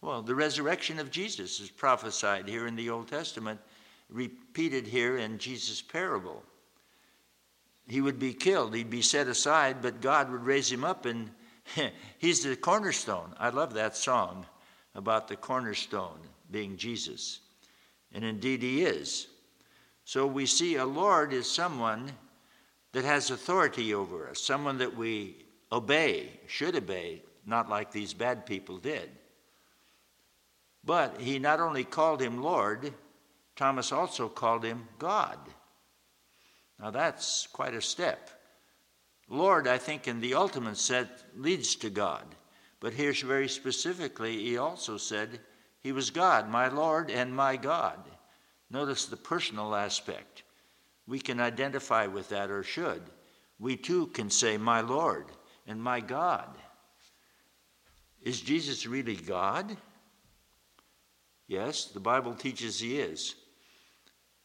Well, 0.00 0.22
the 0.22 0.34
resurrection 0.34 0.98
of 0.98 1.10
Jesus 1.10 1.60
is 1.60 1.70
prophesied 1.70 2.48
here 2.48 2.66
in 2.66 2.76
the 2.76 2.90
Old 2.90 3.08
Testament 3.08 3.60
repeated 4.08 4.86
here 4.86 5.18
in 5.18 5.38
Jesus' 5.38 5.82
parable. 5.82 6.42
He 7.86 8.00
would 8.00 8.18
be 8.18 8.34
killed, 8.34 8.74
he'd 8.74 8.90
be 8.90 9.02
set 9.02 9.28
aside, 9.28 9.82
but 9.82 10.00
God 10.00 10.30
would 10.30 10.44
raise 10.44 10.70
him 10.70 10.84
up, 10.84 11.06
and 11.06 11.30
he's 12.18 12.42
the 12.42 12.56
cornerstone. 12.56 13.34
I 13.38 13.50
love 13.50 13.74
that 13.74 13.96
song 13.96 14.46
about 14.94 15.28
the 15.28 15.36
cornerstone 15.36 16.20
being 16.50 16.76
Jesus. 16.76 17.40
And 18.12 18.24
indeed 18.24 18.62
he 18.62 18.82
is. 18.82 19.26
So 20.04 20.26
we 20.26 20.46
see 20.46 20.76
a 20.76 20.84
Lord 20.84 21.32
is 21.32 21.50
someone 21.50 22.10
that 22.92 23.04
has 23.04 23.30
authority 23.30 23.92
over 23.94 24.28
us, 24.28 24.40
someone 24.40 24.78
that 24.78 24.96
we 24.96 25.44
obey, 25.70 26.40
should 26.46 26.76
obey, 26.76 27.22
not 27.46 27.68
like 27.68 27.92
these 27.92 28.14
bad 28.14 28.46
people 28.46 28.78
did. 28.78 29.10
But 30.84 31.20
he 31.20 31.38
not 31.38 31.60
only 31.60 31.84
called 31.84 32.22
him 32.22 32.42
Lord, 32.42 32.94
Thomas 33.56 33.92
also 33.92 34.28
called 34.28 34.64
him 34.64 34.88
God. 34.98 35.38
Now 36.80 36.90
that's 36.90 37.46
quite 37.52 37.74
a 37.74 37.82
step. 37.82 38.30
Lord, 39.28 39.68
I 39.68 39.76
think, 39.76 40.08
in 40.08 40.20
the 40.20 40.34
ultimate 40.34 40.78
sense, 40.78 41.10
leads 41.36 41.74
to 41.76 41.90
God. 41.90 42.24
But 42.80 42.94
here, 42.94 43.12
very 43.12 43.48
specifically, 43.48 44.38
he 44.38 44.56
also 44.56 44.96
said 44.96 45.40
he 45.80 45.92
was 45.92 46.10
God, 46.10 46.48
my 46.48 46.68
Lord 46.68 47.10
and 47.10 47.34
my 47.34 47.56
God. 47.56 47.98
Notice 48.70 49.06
the 49.06 49.16
personal 49.16 49.74
aspect. 49.74 50.42
We 51.06 51.18
can 51.18 51.40
identify 51.40 52.06
with 52.06 52.28
that, 52.30 52.50
or 52.50 52.62
should. 52.62 53.02
We 53.58 53.76
too 53.76 54.08
can 54.08 54.30
say, 54.30 54.56
My 54.56 54.80
Lord 54.80 55.26
and 55.66 55.82
my 55.82 56.00
God. 56.00 56.48
Is 58.20 58.40
Jesus 58.40 58.86
really 58.86 59.16
God? 59.16 59.76
Yes, 61.46 61.86
the 61.86 62.00
Bible 62.00 62.34
teaches 62.34 62.78
he 62.78 62.98
is. 62.98 63.36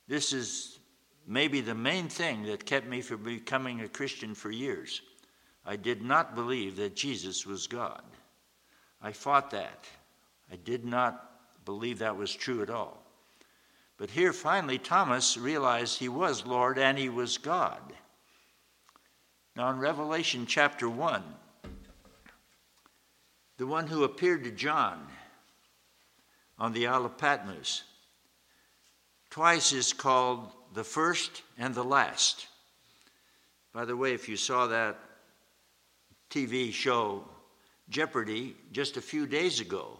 This 0.08 0.32
is 0.32 0.80
maybe 1.28 1.60
the 1.60 1.76
main 1.76 2.08
thing 2.08 2.44
that 2.44 2.66
kept 2.66 2.88
me 2.88 3.02
from 3.02 3.24
becoming 3.24 3.82
a 3.82 3.90
Christian 3.90 4.34
for 4.36 4.52
years. 4.52 5.02
I 5.66 5.76
did 5.76 6.02
not 6.02 6.36
believe 6.36 6.76
that 6.78 6.96
Jesus 6.96 7.46
was 7.46 7.68
God. 7.68 8.04
I 9.02 9.12
fought 9.12 9.52
that. 9.52 9.86
I 10.54 10.56
did 10.58 10.86
not 10.86 11.66
believe 11.66 11.98
that 12.00 12.16
was 12.16 12.32
true 12.32 12.62
at 12.62 12.70
all. 12.70 13.02
But 13.98 14.12
here, 14.12 14.32
finally, 14.32 14.78
Thomas 14.78 15.36
realized 15.36 15.98
he 15.98 16.10
was 16.10 16.46
Lord 16.46 16.78
and 16.78 16.96
he 16.96 17.10
was 17.10 17.40
God. 17.40 17.82
Now, 19.56 19.72
in 19.72 19.80
Revelation 19.80 20.46
chapter 20.46 20.88
1, 20.88 21.24
the 23.58 23.66
one 23.66 23.88
who 23.88 24.04
appeared 24.04 24.44
to 24.44 24.52
John 24.52 25.08
on 26.60 26.72
the 26.72 26.86
Isle 26.86 27.06
of 27.06 27.18
Patmos 27.18 27.82
twice 29.32 29.74
is 29.74 29.92
called 29.92 30.52
the 30.76 30.84
first 30.84 31.42
and 31.58 31.74
the 31.74 31.84
last. 31.84 32.46
By 33.74 33.86
the 33.86 33.98
way, 33.98 34.14
if 34.14 34.30
you 34.30 34.38
saw 34.38 34.68
that 34.68 35.00
TV 36.30 36.72
show 36.72 37.24
Jeopardy 37.90 38.56
just 38.72 38.98
a 38.98 39.02
few 39.02 39.26
days 39.26 39.60
ago, 39.60 39.98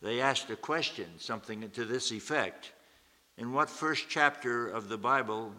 they 0.00 0.20
asked 0.20 0.50
a 0.50 0.56
question, 0.56 1.06
something 1.18 1.68
to 1.70 1.84
this 1.84 2.12
effect 2.12 2.72
In 3.36 3.52
what 3.52 3.70
first 3.70 4.06
chapter 4.08 4.68
of 4.68 4.88
the 4.88 4.98
Bible 4.98 5.52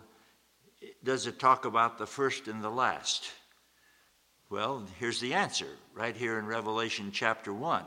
does 1.03 1.27
it 1.27 1.39
talk 1.39 1.65
about 1.65 1.97
the 1.97 2.07
first 2.07 2.47
and 2.47 2.63
the 2.63 2.69
last? 2.69 3.29
Well, 4.49 4.85
here's 4.99 5.19
the 5.19 5.33
answer 5.33 5.67
right 5.93 6.15
here 6.15 6.39
in 6.39 6.45
Revelation 6.45 7.11
chapter 7.11 7.53
1, 7.53 7.83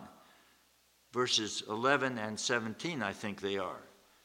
verses 1.13 1.63
11 1.69 2.19
and 2.19 2.39
17, 2.39 3.03
I 3.03 3.13
think 3.13 3.41
they 3.41 3.59
are. 3.59 3.83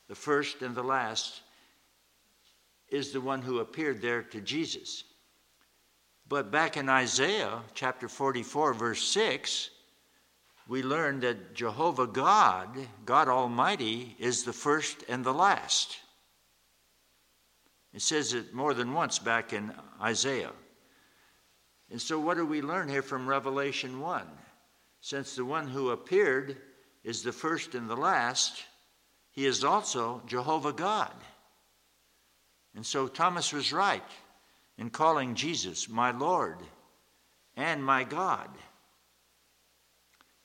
The 0.07 0.15
first 0.15 0.61
and 0.61 0.75
the 0.75 0.83
last 0.83 1.41
is 2.89 3.11
the 3.11 3.21
one 3.21 3.41
who 3.41 3.59
appeared 3.59 4.01
there 4.01 4.23
to 4.23 4.41
Jesus. 4.41 5.03
But 6.29 6.51
back 6.51 6.77
in 6.77 6.89
Isaiah 6.89 7.61
chapter 7.73 8.07
44, 8.07 8.73
verse 8.73 9.03
6, 9.03 9.69
we 10.67 10.83
learn 10.83 11.21
that 11.21 11.53
Jehovah 11.53 12.07
God, 12.07 12.69
God 13.05 13.29
Almighty, 13.29 14.15
is 14.19 14.43
the 14.43 14.53
first 14.53 15.03
and 15.07 15.23
the 15.23 15.33
last. 15.33 15.97
It 17.93 18.01
says 18.01 18.33
it 18.33 18.53
more 18.53 18.73
than 18.73 18.93
once 18.93 19.17
back 19.17 19.53
in 19.53 19.73
Isaiah. 20.01 20.51
And 21.89 22.01
so, 22.01 22.19
what 22.19 22.35
do 22.35 22.45
we 22.45 22.61
learn 22.61 22.89
here 22.89 23.01
from 23.01 23.27
Revelation 23.27 24.01
1? 24.01 24.27
Since 24.99 25.35
the 25.35 25.45
one 25.45 25.67
who 25.67 25.91
appeared 25.91 26.57
is 27.03 27.23
the 27.23 27.31
first 27.31 27.75
and 27.75 27.89
the 27.89 27.95
last, 27.95 28.63
he 29.31 29.45
is 29.45 29.63
also 29.63 30.21
Jehovah 30.27 30.73
God. 30.73 31.13
And 32.75 32.85
so, 32.85 33.07
Thomas 33.07 33.53
was 33.53 33.71
right 33.71 34.03
in 34.77 34.89
calling 34.89 35.33
Jesus 35.33 35.87
my 35.87 36.11
Lord 36.11 36.59
and 37.55 37.83
my 37.83 38.03
God. 38.03 38.49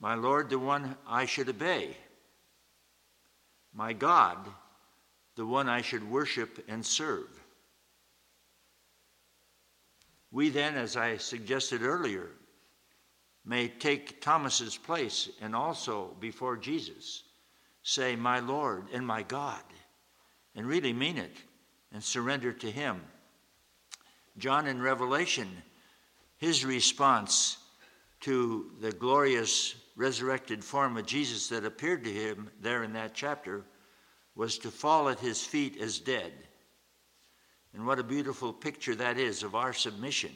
My 0.02 0.16
Lord, 0.16 0.50
the 0.50 0.58
one 0.58 0.96
I 1.06 1.26
should 1.26 1.48
obey. 1.48 1.96
My 3.72 3.92
God, 3.92 4.36
the 5.36 5.46
one 5.46 5.68
I 5.68 5.80
should 5.80 6.10
worship 6.10 6.64
and 6.66 6.84
serve. 6.84 7.28
We 10.32 10.48
then, 10.48 10.74
as 10.74 10.96
I 10.96 11.18
suggested 11.18 11.82
earlier, 11.82 12.30
may 13.44 13.68
take 13.68 14.20
Thomas's 14.20 14.76
place 14.76 15.28
and 15.40 15.54
also 15.54 16.16
before 16.18 16.56
Jesus 16.56 17.22
say, 17.84 18.16
My 18.16 18.40
Lord 18.40 18.86
and 18.92 19.06
my 19.06 19.22
God, 19.22 19.62
and 20.56 20.66
really 20.66 20.92
mean 20.92 21.16
it 21.16 21.36
and 21.92 22.02
surrender 22.02 22.52
to 22.52 22.70
Him. 22.72 23.00
John 24.36 24.66
in 24.66 24.82
Revelation, 24.82 25.48
his 26.38 26.64
response 26.64 27.58
to 28.22 28.72
the 28.80 28.90
glorious 28.90 29.76
resurrected 29.96 30.64
form 30.64 30.96
of 30.96 31.06
Jesus 31.06 31.48
that 31.48 31.64
appeared 31.64 32.04
to 32.04 32.12
him 32.12 32.50
there 32.60 32.82
in 32.82 32.92
that 32.94 33.14
chapter 33.14 33.64
was 34.34 34.58
to 34.58 34.70
fall 34.70 35.08
at 35.08 35.20
his 35.20 35.44
feet 35.44 35.80
as 35.80 35.98
dead. 35.98 36.32
And 37.74 37.86
what 37.86 37.98
a 37.98 38.04
beautiful 38.04 38.52
picture 38.52 38.94
that 38.94 39.18
is 39.18 39.42
of 39.42 39.54
our 39.54 39.72
submission 39.72 40.32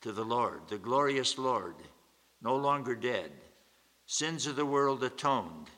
to 0.00 0.12
the 0.12 0.24
Lord, 0.24 0.62
the 0.68 0.78
glorious 0.78 1.38
Lord, 1.38 1.76
no 2.42 2.56
longer 2.56 2.94
dead, 2.94 3.30
sins 4.06 4.46
of 4.46 4.56
the 4.56 4.66
world 4.66 5.04
atoned. 5.04 5.68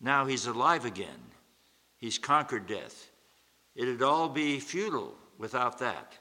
Now 0.00 0.26
he's 0.26 0.46
alive 0.46 0.84
again. 0.84 1.32
He's 1.96 2.18
conquered 2.18 2.66
death. 2.66 3.10
It'd 3.74 4.02
all 4.02 4.28
be 4.28 4.60
futile 4.60 5.14
without 5.38 5.78
that. 5.78 6.14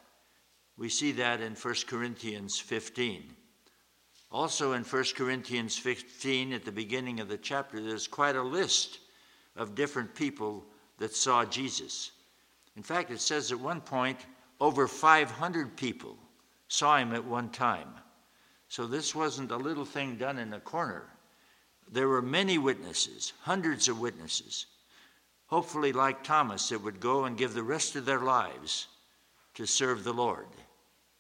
We 0.77 0.89
see 0.89 1.13
that 1.13 1.41
in 1.41 1.53
1 1.53 1.75
Corinthians 1.87 2.59
15. 2.59 3.33
Also 4.35 4.73
in 4.73 4.83
1 4.83 5.03
Corinthians 5.15 5.77
15, 5.77 6.51
at 6.51 6.65
the 6.65 6.71
beginning 6.71 7.21
of 7.21 7.29
the 7.29 7.37
chapter, 7.37 7.81
there's 7.81 8.05
quite 8.05 8.35
a 8.35 8.43
list 8.43 8.99
of 9.55 9.75
different 9.75 10.13
people 10.13 10.65
that 10.97 11.15
saw 11.15 11.45
Jesus. 11.45 12.11
In 12.75 12.83
fact, 12.83 13.11
it 13.11 13.21
says 13.21 13.53
at 13.53 13.59
one 13.61 13.79
point 13.79 14.19
over 14.59 14.89
500 14.89 15.77
people 15.77 16.17
saw 16.67 16.97
him 16.97 17.13
at 17.13 17.23
one 17.23 17.47
time. 17.47 17.87
So 18.67 18.85
this 18.85 19.15
wasn't 19.15 19.51
a 19.51 19.55
little 19.55 19.85
thing 19.85 20.17
done 20.17 20.37
in 20.37 20.51
a 20.51 20.59
corner. 20.59 21.05
There 21.89 22.09
were 22.09 22.21
many 22.21 22.57
witnesses, 22.57 23.31
hundreds 23.43 23.87
of 23.87 24.01
witnesses, 24.01 24.65
hopefully, 25.45 25.93
like 25.93 26.25
Thomas, 26.25 26.67
that 26.67 26.83
would 26.83 26.99
go 26.99 27.23
and 27.23 27.37
give 27.37 27.53
the 27.53 27.63
rest 27.63 27.95
of 27.95 28.03
their 28.03 28.19
lives 28.19 28.87
to 29.53 29.65
serve 29.65 30.03
the 30.03 30.13
Lord. 30.13 30.47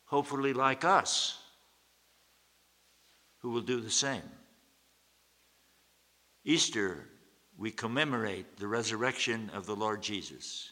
Hopefully, 0.03 0.51
like 0.51 0.83
us, 0.83 1.39
who 3.45 3.51
will 3.51 3.61
do 3.61 3.79
the 3.79 3.91
same. 3.91 4.23
Easter, 6.43 7.05
we 7.55 7.69
commemorate 7.69 8.57
the 8.57 8.67
resurrection 8.67 9.51
of 9.53 9.67
the 9.67 9.75
Lord 9.75 10.01
Jesus. 10.01 10.71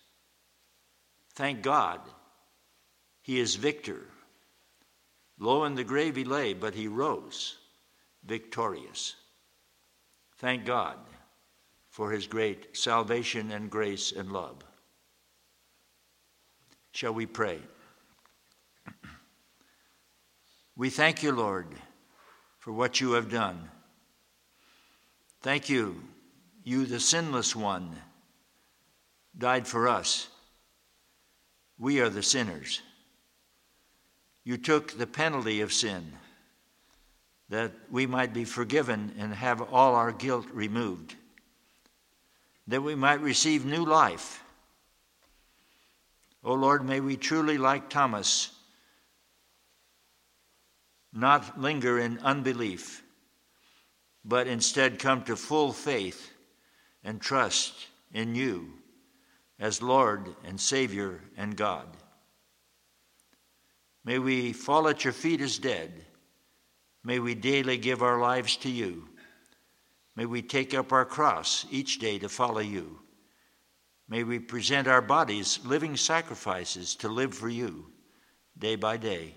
Thank 1.36 1.62
God, 1.62 1.99
he 3.21 3.39
is 3.39 3.53
victor. 3.57 3.99
Low 5.38 5.65
in 5.65 5.75
the 5.75 5.83
grave 5.83 6.15
he 6.15 6.23
lay, 6.23 6.55
but 6.55 6.73
he 6.73 6.88
rose 6.88 7.57
victorious. 8.25 9.17
Thank 10.38 10.65
God 10.65 10.97
for 11.91 12.09
his 12.09 12.25
great 12.25 12.75
salvation 12.75 13.51
and 13.51 13.69
grace 13.69 14.12
and 14.12 14.31
love. 14.31 14.63
Shall 16.91 17.13
we 17.13 17.27
pray? 17.27 17.59
We 20.75 20.89
thank 20.89 21.21
you, 21.21 21.33
Lord, 21.33 21.67
for 22.63 22.71
what 22.71 23.02
you 23.02 23.12
have 23.12 23.30
done. 23.30 23.60
Thank 25.41 25.67
you, 25.67 26.02
you, 26.63 26.86
the 26.86 27.02
sinless 27.02 27.54
one, 27.54 27.93
died 29.38 29.67
for 29.67 29.89
us. 29.89 30.30
We 31.78 31.99
are 31.99 32.08
the 32.08 32.23
sinners. 32.23 32.82
You 34.45 34.56
took 34.56 34.97
the 34.97 35.06
penalty 35.06 35.60
of 35.60 35.73
sin 35.73 36.13
that 37.49 37.73
we 37.91 38.06
might 38.06 38.34
be 38.34 38.45
forgiven 38.45 39.13
and 39.19 39.34
have 39.34 39.73
all 39.73 39.95
our 39.95 40.13
guilt 40.13 40.47
removed, 40.54 41.15
that 42.67 42.82
we 42.82 42.95
might 42.95 43.19
receive 43.19 43.65
new 43.65 43.84
life. 43.84 44.41
O 46.45 46.52
oh 46.52 46.56
Lord, 46.56 46.86
may 46.86 47.02
we 47.02 47.17
truly, 47.17 47.58
like 47.58 47.89
Thomas, 47.89 48.52
not 51.13 51.60
linger 51.60 51.99
in 51.99 52.19
unbelief, 52.19 53.04
but 54.26 54.47
instead 54.47 54.99
come 54.99 55.23
to 55.23 55.36
full 55.36 55.71
faith 55.71 56.32
and 57.04 57.21
trust 57.21 57.88
in 58.13 58.36
you 58.36 58.73
as 59.60 59.82
Lord 59.82 60.36
and 60.45 60.60
Savior 60.60 61.21
and 61.38 61.56
God. 61.56 61.88
May 64.06 64.19
we 64.19 64.54
fall 64.54 64.88
at 64.88 65.04
your 65.04 65.13
feet 65.13 65.41
as 65.41 65.58
dead. 65.60 66.06
May 67.04 67.19
we 67.19 67.36
daily 67.36 67.78
give 67.78 68.02
our 68.02 68.19
lives 68.19 68.58
to 68.58 68.69
you. 68.69 69.08
May 70.15 70.26
we 70.26 70.41
take 70.41 70.73
up 70.73 70.91
our 70.91 71.06
cross 71.06 71.65
each 71.71 71.99
day 71.99 72.19
to 72.19 72.30
follow 72.30 72.60
you. 72.60 72.99
May 74.10 74.23
we 74.23 74.39
present 74.39 74.88
our 74.88 75.02
bodies 75.02 75.60
living 75.65 75.97
sacrifices 75.97 76.95
to 76.97 77.08
live 77.08 77.34
for 77.34 77.49
you 77.49 77.86
day 78.58 78.76
by 78.76 78.97
day. 78.97 79.36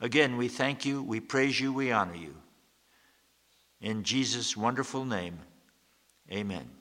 Again, 0.00 0.36
we 0.36 0.48
thank 0.48 0.84
you, 0.84 1.02
we 1.02 1.20
praise 1.20 1.58
you, 1.58 1.72
we 1.72 1.90
honor 1.90 2.14
you. 2.14 2.34
In 3.80 4.04
Jesus' 4.04 4.56
wonderful 4.56 5.04
name, 5.04 5.38
amen. 6.30 6.75